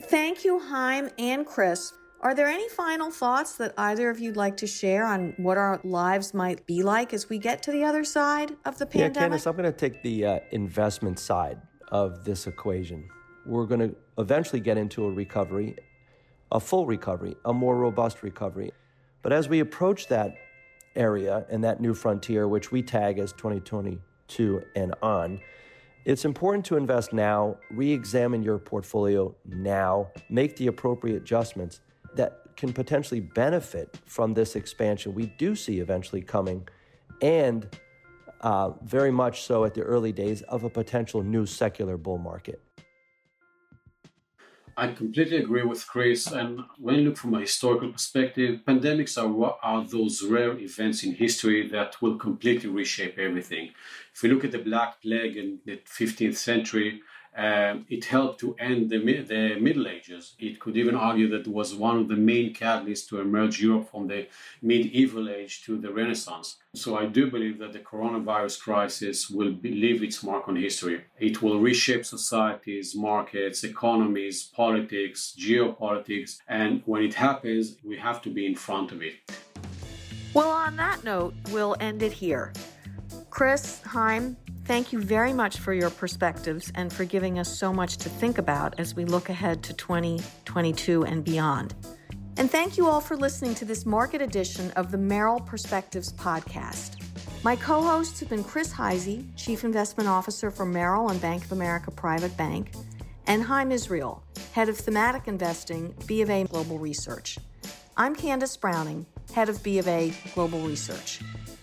Thank 0.02 0.44
you, 0.44 0.58
Haim 0.58 1.08
and 1.18 1.46
Chris. 1.46 1.92
Are 2.20 2.34
there 2.34 2.48
any 2.48 2.68
final 2.68 3.10
thoughts 3.10 3.56
that 3.56 3.72
either 3.78 4.10
of 4.10 4.20
you'd 4.20 4.36
like 4.36 4.56
to 4.58 4.66
share 4.66 5.06
on 5.06 5.34
what 5.38 5.56
our 5.58 5.80
lives 5.84 6.34
might 6.34 6.66
be 6.66 6.82
like 6.82 7.14
as 7.14 7.28
we 7.28 7.38
get 7.38 7.62
to 7.64 7.72
the 7.72 7.84
other 7.84 8.04
side 8.04 8.56
of 8.64 8.78
the 8.78 8.86
pandemic? 8.86 9.16
Yeah, 9.16 9.22
Candace, 9.22 9.46
I'm 9.46 9.56
going 9.56 9.72
to 9.72 9.78
take 9.78 10.02
the 10.02 10.26
uh, 10.26 10.38
investment 10.50 11.18
side 11.18 11.60
of 11.88 12.24
this 12.24 12.46
equation. 12.46 13.08
We're 13.46 13.66
going 13.66 13.80
to 13.80 13.96
eventually 14.18 14.60
get 14.60 14.76
into 14.76 15.04
a 15.04 15.10
recovery. 15.10 15.76
a 16.52 16.60
full 16.60 16.86
recovery, 16.86 17.34
a 17.46 17.52
more 17.52 17.76
robust 17.76 18.22
recovery. 18.22 18.72
But 19.22 19.32
as 19.32 19.48
we 19.48 19.60
approach 19.60 20.08
that 20.08 20.36
area 20.94 21.46
and 21.50 21.64
that 21.64 21.80
new 21.80 21.94
frontier, 21.94 22.46
which 22.46 22.70
we 22.70 22.82
tag 22.82 23.18
as 23.18 23.32
2022 24.36 24.64
and 24.74 24.94
on, 25.02 25.40
it's 26.04 26.24
important 26.24 26.64
to 26.66 26.76
invest 26.76 27.12
now, 27.12 27.56
re 27.70 27.92
examine 27.92 28.42
your 28.42 28.58
portfolio 28.58 29.34
now, 29.46 30.08
make 30.28 30.56
the 30.56 30.66
appropriate 30.66 31.16
adjustments 31.16 31.80
that 32.16 32.40
can 32.56 32.72
potentially 32.72 33.20
benefit 33.20 33.98
from 34.06 34.34
this 34.34 34.56
expansion 34.56 35.14
we 35.14 35.26
do 35.38 35.54
see 35.54 35.78
eventually 35.78 36.20
coming, 36.20 36.66
and 37.20 37.68
uh, 38.40 38.70
very 38.82 39.12
much 39.12 39.42
so 39.42 39.64
at 39.64 39.74
the 39.74 39.82
early 39.82 40.12
days 40.12 40.42
of 40.42 40.64
a 40.64 40.70
potential 40.70 41.22
new 41.22 41.46
secular 41.46 41.96
bull 41.96 42.18
market. 42.18 42.60
I 44.76 44.88
completely 44.92 45.36
agree 45.36 45.64
with 45.64 45.86
Chris. 45.86 46.26
And 46.26 46.60
when 46.78 46.96
you 46.96 47.02
look 47.02 47.16
from 47.16 47.34
a 47.34 47.40
historical 47.40 47.92
perspective, 47.92 48.60
pandemics 48.66 49.16
are, 49.16 49.56
are 49.62 49.84
those 49.84 50.22
rare 50.22 50.56
events 50.58 51.04
in 51.04 51.14
history 51.14 51.68
that 51.68 52.00
will 52.00 52.16
completely 52.16 52.70
reshape 52.70 53.18
everything. 53.18 53.70
If 54.14 54.22
we 54.22 54.30
look 54.30 54.44
at 54.44 54.52
the 54.52 54.58
Black 54.58 55.02
Plague 55.02 55.36
in 55.36 55.58
the 55.64 55.78
15th 55.86 56.36
century, 56.36 57.02
um, 57.36 57.86
it 57.88 58.04
helped 58.04 58.40
to 58.40 58.54
end 58.58 58.90
the, 58.90 58.98
the 58.98 59.56
Middle 59.58 59.88
Ages. 59.88 60.34
It 60.38 60.60
could 60.60 60.76
even 60.76 60.94
argue 60.94 61.28
that 61.30 61.46
it 61.46 61.48
was 61.48 61.74
one 61.74 61.98
of 61.98 62.08
the 62.08 62.16
main 62.16 62.52
catalysts 62.52 63.08
to 63.08 63.20
emerge 63.20 63.60
Europe 63.60 63.90
from 63.90 64.06
the 64.08 64.26
medieval 64.60 65.30
age 65.30 65.62
to 65.64 65.78
the 65.78 65.90
Renaissance. 65.90 66.56
So 66.74 66.96
I 66.96 67.06
do 67.06 67.30
believe 67.30 67.58
that 67.58 67.72
the 67.72 67.78
coronavirus 67.78 68.60
crisis 68.60 69.30
will 69.30 69.52
be, 69.52 69.70
leave 69.72 70.02
its 70.02 70.22
mark 70.22 70.48
on 70.48 70.56
history. 70.56 71.04
It 71.18 71.42
will 71.42 71.58
reshape 71.58 72.04
societies, 72.04 72.94
markets, 72.94 73.64
economies, 73.64 74.44
politics, 74.44 75.34
geopolitics, 75.38 76.38
and 76.48 76.82
when 76.86 77.02
it 77.02 77.14
happens, 77.14 77.76
we 77.84 77.96
have 77.96 78.20
to 78.22 78.30
be 78.30 78.46
in 78.46 78.54
front 78.54 78.92
of 78.92 79.02
it. 79.02 79.14
Well, 80.34 80.50
on 80.50 80.76
that 80.76 81.04
note, 81.04 81.34
we'll 81.50 81.76
end 81.80 82.02
it 82.02 82.12
here. 82.12 82.52
Chris, 83.28 83.82
Haim, 83.82 84.36
Thank 84.72 84.90
you 84.90 85.02
very 85.02 85.34
much 85.34 85.58
for 85.58 85.74
your 85.74 85.90
perspectives 85.90 86.72
and 86.74 86.90
for 86.90 87.04
giving 87.04 87.38
us 87.38 87.58
so 87.58 87.74
much 87.74 87.98
to 87.98 88.08
think 88.08 88.38
about 88.38 88.80
as 88.80 88.94
we 88.94 89.04
look 89.04 89.28
ahead 89.28 89.62
to 89.64 89.74
2022 89.74 91.04
and 91.04 91.22
beyond. 91.22 91.74
And 92.38 92.50
thank 92.50 92.78
you 92.78 92.86
all 92.86 93.02
for 93.02 93.14
listening 93.14 93.54
to 93.56 93.66
this 93.66 93.84
market 93.84 94.22
edition 94.22 94.70
of 94.70 94.90
the 94.90 94.96
Merrill 94.96 95.40
Perspectives 95.40 96.14
podcast. 96.14 96.96
My 97.44 97.54
co 97.54 97.82
hosts 97.82 98.18
have 98.20 98.30
been 98.30 98.42
Chris 98.42 98.72
Hyzy, 98.72 99.26
Chief 99.36 99.62
Investment 99.62 100.08
Officer 100.08 100.50
for 100.50 100.64
Merrill 100.64 101.10
and 101.10 101.20
Bank 101.20 101.44
of 101.44 101.52
America 101.52 101.90
Private 101.90 102.34
Bank, 102.38 102.72
and 103.26 103.42
Haim 103.42 103.72
Israel, 103.72 104.22
Head 104.52 104.70
of 104.70 104.78
Thematic 104.78 105.28
Investing, 105.28 105.94
B 106.06 106.22
of 106.22 106.30
A 106.30 106.44
Global 106.44 106.78
Research. 106.78 107.38
I'm 107.98 108.16
Candace 108.16 108.56
Browning, 108.56 109.04
Head 109.32 109.48
of 109.48 109.62
B 109.62 109.78
of 109.78 109.88
A 109.88 110.12
Global 110.34 110.60
Research. 110.60 111.20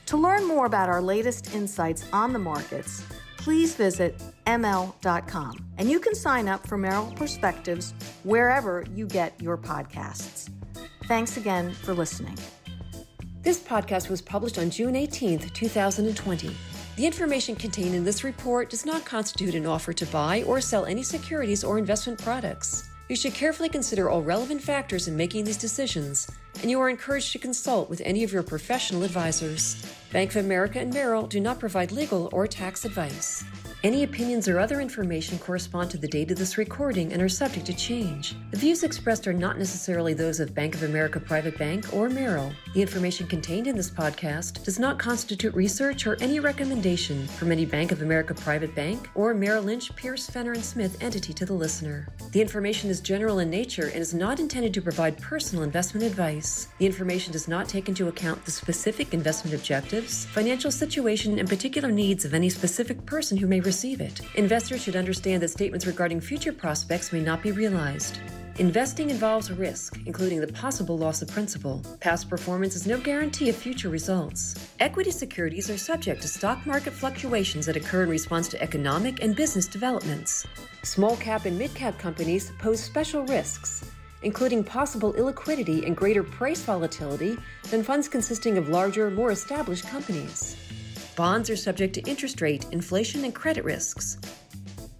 To 0.08 0.18
learn 0.18 0.48
more 0.48 0.66
about 0.66 0.90
our 0.90 1.02
latest 1.02 1.54
insights 1.54 2.06
on 2.12 2.34
the 2.34 2.40
markets, 2.40 3.04
please 3.38 3.76
visit 3.76 4.22
ML.com. 4.48 5.66
And 5.78 5.90
you 5.90 6.00
can 6.00 6.16
sign 6.16 6.48
up 6.48 6.66
for 6.68 6.78
Merrill 6.78 7.14
Perspectives 7.16 7.94
wherever 8.24 8.86
you 8.94 9.06
get 9.06 9.40
your 9.42 9.58
podcasts. 9.58 10.50
Thanks 11.06 11.38
again 11.38 11.72
for 11.72 11.94
listening. 11.94 12.38
This 13.42 13.60
podcast 13.60 14.10
was 14.10 14.22
published 14.22 14.58
on 14.58 14.70
June 14.70 14.96
18th, 14.96 15.54
2020. 15.54 16.56
The 16.98 17.06
information 17.06 17.56
contained 17.56 17.96
in 17.96 18.04
this 18.04 18.24
report 18.24 18.70
does 18.70 18.86
not 18.86 19.06
constitute 19.06 19.56
an 19.56 19.66
offer 19.66 19.94
to 19.94 20.06
buy 20.08 20.44
or 20.44 20.60
sell 20.60 20.86
any 20.86 21.04
securities 21.04 21.64
or 21.64 21.78
investment 21.78 22.22
products. 22.22 22.89
You 23.10 23.16
should 23.16 23.34
carefully 23.34 23.70
consider 23.70 24.08
all 24.08 24.22
relevant 24.22 24.62
factors 24.62 25.08
in 25.08 25.18
making 25.18 25.44
these 25.44 25.58
decisions 25.58 26.30
and 26.62 26.70
you 26.70 26.80
are 26.80 26.90
encouraged 26.90 27.32
to 27.32 27.40
consult 27.40 27.90
with 27.90 28.02
any 28.06 28.24
of 28.24 28.32
your 28.32 28.44
professional 28.44 29.04
advisors. 29.04 29.84
Bank 30.14 30.30
of 30.36 30.46
America 30.46 30.80
and 30.80 30.94
Merrill 30.94 31.26
do 31.26 31.40
not 31.40 31.60
provide 31.60 31.92
legal 31.92 32.30
or 32.32 32.46
tax 32.46 32.86
advice. 32.86 33.44
Any 33.82 34.04
opinions 34.04 34.50
or 34.50 34.60
other 34.60 34.82
information 34.82 35.40
correspond 35.40 35.90
to 35.92 35.98
the 35.98 36.08
date 36.08 36.30
of 36.32 36.38
this 36.38 36.58
recording 36.58 37.14
and 37.14 37.22
are 37.22 37.30
subject 37.30 37.66
to 37.68 37.74
change. 37.74 38.36
The 38.52 38.58
views 38.58 38.84
expressed 38.84 39.26
are 39.26 39.32
not 39.32 39.58
necessarily 39.58 40.14
those 40.14 40.42
of 40.42 40.54
Bank 40.54 40.76
of 40.76 40.84
America 40.84 41.18
Private 41.18 41.58
Bank 41.58 41.94
or 41.94 42.10
Merrill. 42.10 42.52
The 42.74 42.82
information 42.82 43.26
contained 43.26 43.68
in 43.68 43.78
this 43.78 43.90
podcast 43.90 44.66
does 44.66 44.80
not 44.80 45.00
constitute 45.00 45.56
research 45.56 46.06
or 46.06 46.18
any 46.20 46.42
recommendation 46.42 47.26
from 47.26 47.54
any 47.54 47.66
Bank 47.66 47.94
of 47.94 48.02
America 48.02 48.34
Private 48.34 48.76
Bank 48.76 49.10
or 49.16 49.34
Merrill 49.34 49.64
Lynch, 49.64 49.96
Pierce, 49.96 50.30
Fenner 50.30 50.56
& 50.56 50.62
Smith 50.62 51.02
entity 51.02 51.32
to 51.32 51.46
the 51.46 51.54
listener. 51.54 52.10
The 52.34 52.42
information 52.42 52.90
is 52.90 53.00
general 53.00 53.40
in 53.40 53.50
nature 53.50 53.88
and 53.88 54.02
is 54.02 54.14
not 54.14 54.42
intended 54.42 54.74
to 54.74 54.82
provide 54.82 55.22
personal 55.22 55.64
investment 55.64 56.06
advice. 56.06 56.68
The 56.80 56.86
information 56.86 57.32
does 57.32 57.48
not 57.48 57.70
take 57.70 57.88
into 57.88 58.10
account 58.10 58.44
the 58.44 58.52
specific 58.52 59.14
investment 59.14 59.56
objectives, 59.56 60.26
financial 60.26 60.70
situation, 60.70 61.40
and 61.40 61.48
particular 61.48 61.94
needs 61.94 62.26
of 62.26 62.34
any 62.34 62.50
specific 62.50 63.06
person 63.06 63.38
who 63.38 63.48
may 63.48 63.62
receive 63.70 64.02
it. 64.02 64.20
Investors 64.34 64.82
should 64.82 64.96
understand 64.96 65.44
that 65.44 65.50
statements 65.50 65.86
regarding 65.86 66.20
future 66.20 66.52
prospects 66.52 67.14
may 67.14 67.22
not 67.22 67.44
be 67.44 67.52
realized. 67.52 68.18
Investing 68.58 69.12
involves 69.12 69.52
risk, 69.52 70.00
including 70.08 70.42
the 70.42 70.52
possible 70.64 70.98
loss 70.98 71.22
of 71.22 71.30
principal. 71.30 71.76
Past 72.00 72.28
performance 72.28 72.76
is 72.76 72.88
no 72.88 72.98
guarantee 72.98 73.48
of 73.48 73.56
future 73.56 73.90
results. 73.90 74.56
Equity 74.80 75.12
securities 75.12 75.70
are 75.70 75.78
subject 75.78 76.24
to 76.24 76.28
stock 76.28 76.66
market 76.66 76.94
fluctuations 76.94 77.68
that 77.68 77.78
occur 77.78 78.02
in 78.02 78.10
response 78.10 78.48
to 78.48 78.60
economic 78.60 79.22
and 79.22 79.36
business 79.36 79.68
developments. 79.68 80.48
Small 80.82 81.16
cap 81.18 81.46
and 81.46 81.56
mid 81.56 81.72
cap 81.76 82.00
companies 82.00 82.52
pose 82.58 82.84
special 82.84 83.24
risks, 83.28 83.86
including 84.24 84.64
possible 84.64 85.14
illiquidity 85.14 85.86
and 85.86 85.96
greater 85.96 86.24
price 86.24 86.64
volatility 86.64 87.38
than 87.70 87.84
funds 87.84 88.10
consisting 88.10 88.58
of 88.58 88.68
larger, 88.68 89.12
more 89.12 89.30
established 89.30 89.88
companies. 89.88 90.56
Bonds 91.20 91.50
are 91.50 91.58
subject 91.58 91.94
to 91.96 92.02
interest 92.10 92.40
rate, 92.40 92.66
inflation, 92.72 93.26
and 93.26 93.36
credit 93.36 93.66
risks. 93.66 94.18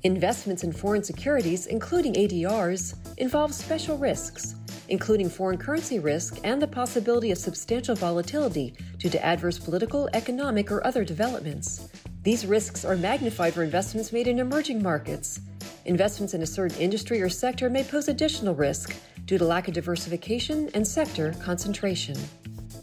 Investments 0.04 0.66
in 0.66 0.74
foreign 0.74 1.02
securities, 1.02 1.68
including 1.68 2.14
ADRs, 2.16 2.94
involve 3.20 3.54
special 3.54 3.98
risks, 3.98 4.56
including 4.90 5.30
foreign 5.30 5.58
currency 5.58 5.98
risk 5.98 6.38
and 6.44 6.62
the 6.62 6.68
possibility 6.68 7.32
of 7.32 7.38
substantial 7.38 7.96
volatility 7.96 8.74
due 8.98 9.10
to 9.10 9.26
adverse 9.26 9.58
political, 9.58 10.10
economic, 10.12 10.74
or 10.74 10.86
other 10.86 11.06
developments. 11.06 11.88
These 12.24 12.46
risks 12.46 12.84
are 12.84 12.98
magnified 12.98 13.54
for 13.54 13.64
investments 13.64 14.12
made 14.12 14.28
in 14.28 14.40
emerging 14.40 14.84
markets. 14.84 15.40
Investments 15.86 16.34
in 16.34 16.42
a 16.42 16.46
certain 16.46 16.78
industry 16.80 17.22
or 17.22 17.30
sector 17.30 17.70
may 17.70 17.86
pose 17.86 18.10
additional 18.10 18.56
risk 18.56 18.94
due 19.26 19.38
to 19.38 19.46
lack 19.46 19.70
of 19.70 19.74
diversification 19.74 20.70
and 20.74 20.86
sector 20.86 21.34
concentration. 21.42 22.18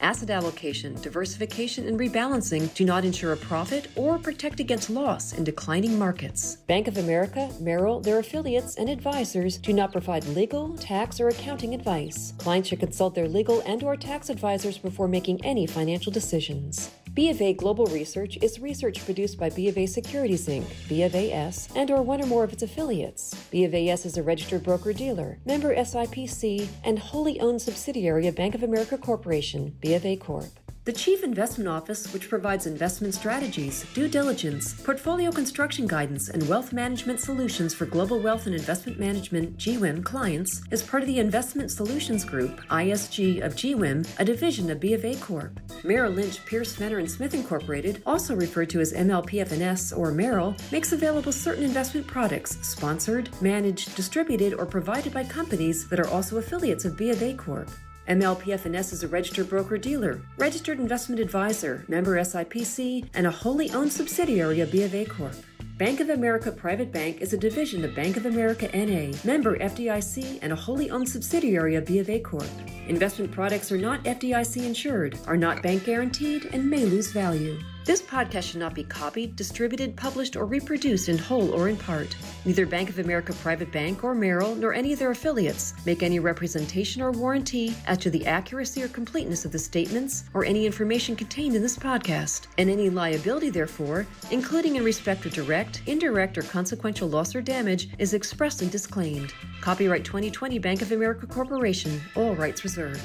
Asset 0.00 0.30
allocation, 0.30 0.94
diversification, 1.00 1.87
and 1.87 1.98
rebalancing 1.98 2.72
do 2.74 2.85
not 2.85 3.04
ensure 3.04 3.32
a 3.32 3.37
profit 3.37 3.88
or 3.96 4.18
protect 4.18 4.61
against 4.61 4.90
loss 4.90 5.32
in 5.32 5.44
declining 5.44 5.98
markets. 5.98 6.56
Bank 6.66 6.88
of 6.88 6.98
America, 6.98 7.50
Merrill, 7.61 8.00
their 8.00 8.18
affiliates, 8.18 8.76
and 8.76 8.88
advisors 8.88 9.59
do 9.59 9.72
not 9.72 9.92
provide 9.92 10.24
legal, 10.28 10.76
tax, 10.76 11.20
or 11.20 11.28
accounting 11.28 11.74
advice. 11.74 12.32
Clients 12.38 12.68
should 12.68 12.80
consult 12.80 13.14
their 13.14 13.28
legal 13.28 13.61
and 13.66 13.82
or 13.82 13.96
tax 13.96 14.28
advisors 14.28 14.78
before 14.78 15.09
making 15.09 15.44
any 15.44 15.66
financial 15.66 16.12
decisions. 16.12 16.90
B 17.16 17.31
of 17.31 17.40
A 17.40 17.55
Global 17.55 17.87
Research 17.87 18.37
is 18.42 18.61
research 18.61 19.02
produced 19.02 19.38
by 19.38 19.48
B 19.48 19.68
of 19.68 19.79
A 19.79 19.87
Securities 19.87 20.46
Inc., 20.48 20.66
B 20.87 21.02
of 21.02 21.14
AS, 21.14 21.66
and 21.74 21.90
or 21.90 22.02
one 22.02 22.22
or 22.22 22.26
more 22.26 22.44
of 22.44 22.52
its 22.52 22.62
affiliates. 22.62 23.35
B 23.50 23.64
of 23.64 23.74
AS 23.74 24.05
is 24.05 24.18
a 24.18 24.22
registered 24.22 24.62
broker-dealer, 24.62 25.38
member 25.46 25.74
SIPC, 25.74 26.68
and 26.85 26.98
wholly 26.98 27.40
owned 27.40 27.62
subsidiary 27.62 28.26
of 28.26 28.35
Bank 28.35 28.55
of 28.55 28.62
America 28.62 28.98
Corporation, 28.98 29.74
B 29.81 29.94
of 29.94 30.05
A 30.05 30.16
Corp. 30.16 30.65
The 30.87 30.92
Chief 30.92 31.25
Investment 31.25 31.66
Office, 31.66 32.12
which 32.12 32.29
provides 32.29 32.64
investment 32.64 33.12
strategies, 33.12 33.85
due 33.92 34.07
diligence, 34.07 34.72
portfolio 34.72 35.33
construction 35.33 35.88
guidance, 35.88 36.29
and 36.29 36.49
wealth 36.49 36.72
management 36.72 37.18
solutions 37.18 37.75
for 37.75 37.87
global 37.87 38.20
wealth 38.20 38.46
and 38.46 38.55
investment 38.55 38.96
management 38.96 39.57
GWIM 39.57 40.05
clients, 40.05 40.62
is 40.70 40.85
part 40.85 41.03
of 41.03 41.09
the 41.09 41.18
Investment 41.18 41.72
Solutions 41.72 42.25
Group, 42.25 42.61
ISG 42.68 43.44
of 43.44 43.57
GWIM, 43.57 44.07
a 44.20 44.25
division 44.25 44.70
of 44.70 44.79
B 44.79 44.94
of 44.94 45.05
A 45.05 45.16
Corp. 45.16 45.59
Merrill 45.83 46.12
Lynch, 46.12 46.46
Pierce, 46.46 46.77
Fenner 46.77 47.05
& 47.07 47.09
Smith 47.09 47.35
Incorporated, 47.35 48.01
also 48.07 48.37
referred 48.37 48.70
to 48.70 48.79
as 48.79 48.92
MLPF&S 48.92 49.92
or 49.92 50.12
Merrill, 50.12 50.55
makes 50.70 50.92
available 50.92 51.33
certain 51.33 51.64
investment 51.64 52.07
products 52.07 52.64
sponsored, 52.64 53.29
managed, 53.42 53.96
distributed, 53.96 54.55
or 54.55 54.64
provided 54.64 55.12
by 55.12 55.25
companies 55.25 55.88
that 55.88 55.99
are 55.99 56.09
also 56.11 56.38
affiliates 56.38 56.85
of 56.85 56.96
B 56.96 57.11
of 57.11 57.20
A 57.25 57.35
Corp. 57.35 57.68
MLPF&S 58.08 58.92
is 58.92 59.02
a 59.02 59.08
registered 59.08 59.48
broker 59.48 59.76
dealer, 59.76 60.20
registered 60.38 60.78
investment 60.78 61.20
advisor, 61.20 61.84
member 61.88 62.16
SIPC, 62.16 63.08
and 63.14 63.26
a 63.26 63.30
wholly 63.30 63.68
owned 63.72 63.92
subsidiary 63.92 64.60
of 64.60 64.68
BofA 64.68 65.10
Corp. 65.10 65.34
Bank 65.76 65.98
of 65.98 66.10
America 66.10 66.52
Private 66.52 66.92
Bank 66.92 67.20
is 67.20 67.32
a 67.32 67.36
division 67.36 67.84
of 67.84 67.96
Bank 67.96 68.16
of 68.16 68.24
America 68.24 68.68
NA, 68.72 69.12
member 69.24 69.58
FDIC, 69.58 70.38
and 70.40 70.52
a 70.52 70.56
wholly 70.56 70.88
owned 70.88 71.08
subsidiary 71.08 71.74
of 71.74 71.84
BofA 71.84 72.22
Corp. 72.22 72.48
Investment 72.86 73.32
products 73.32 73.72
are 73.72 73.78
not 73.78 74.04
FDIC 74.04 74.64
insured, 74.64 75.18
are 75.26 75.36
not 75.36 75.60
bank 75.60 75.84
guaranteed, 75.84 76.44
and 76.52 76.70
may 76.70 76.84
lose 76.84 77.10
value. 77.10 77.58
This 77.87 78.03
podcast 78.03 78.51
should 78.51 78.59
not 78.59 78.75
be 78.75 78.83
copied, 78.83 79.37
distributed, 79.37 79.94
published, 79.94 80.35
or 80.35 80.44
reproduced 80.44 81.09
in 81.09 81.16
whole 81.16 81.53
or 81.53 81.68
in 81.68 81.77
part. 81.77 82.16
Neither 82.44 82.66
Bank 82.66 82.90
of 82.90 82.99
America 82.99 83.33
Private 83.35 83.70
Bank 83.70 84.03
or 84.03 84.12
Merrill, 84.12 84.57
nor 84.57 84.75
any 84.75 84.92
of 84.92 84.99
their 84.99 85.12
affiliates, 85.12 85.72
make 85.87 86.03
any 86.03 86.18
representation 86.18 87.01
or 87.01 87.12
warranty 87.12 87.77
as 87.87 87.99
to 87.99 88.11
the 88.11 88.27
accuracy 88.27 88.83
or 88.83 88.88
completeness 88.88 89.44
of 89.44 89.53
the 89.53 89.59
statements 89.61 90.25
or 90.35 90.44
any 90.44 90.66
information 90.66 91.14
contained 91.14 91.55
in 91.55 91.62
this 91.62 91.79
podcast, 91.79 92.49
and 92.59 92.68
any 92.68 92.90
liability, 92.90 93.51
therefore, 93.51 94.05
including 94.33 94.75
in 94.75 94.83
respect 94.83 95.25
of 95.25 95.33
direct, 95.33 95.81
indirect, 95.87 96.37
or 96.37 96.42
consequential 96.42 97.09
loss 97.09 97.37
or 97.37 97.40
damage, 97.40 97.90
is 97.99 98.14
expressly 98.14 98.66
disclaimed. 98.68 99.33
Copyright 99.61 100.05
2020 100.05 100.59
Bank 100.59 100.83
of 100.83 100.90
America 100.90 101.25
Corporation, 101.25 102.01
all 102.16 102.35
rights 102.35 102.64
reserved. 102.64 103.01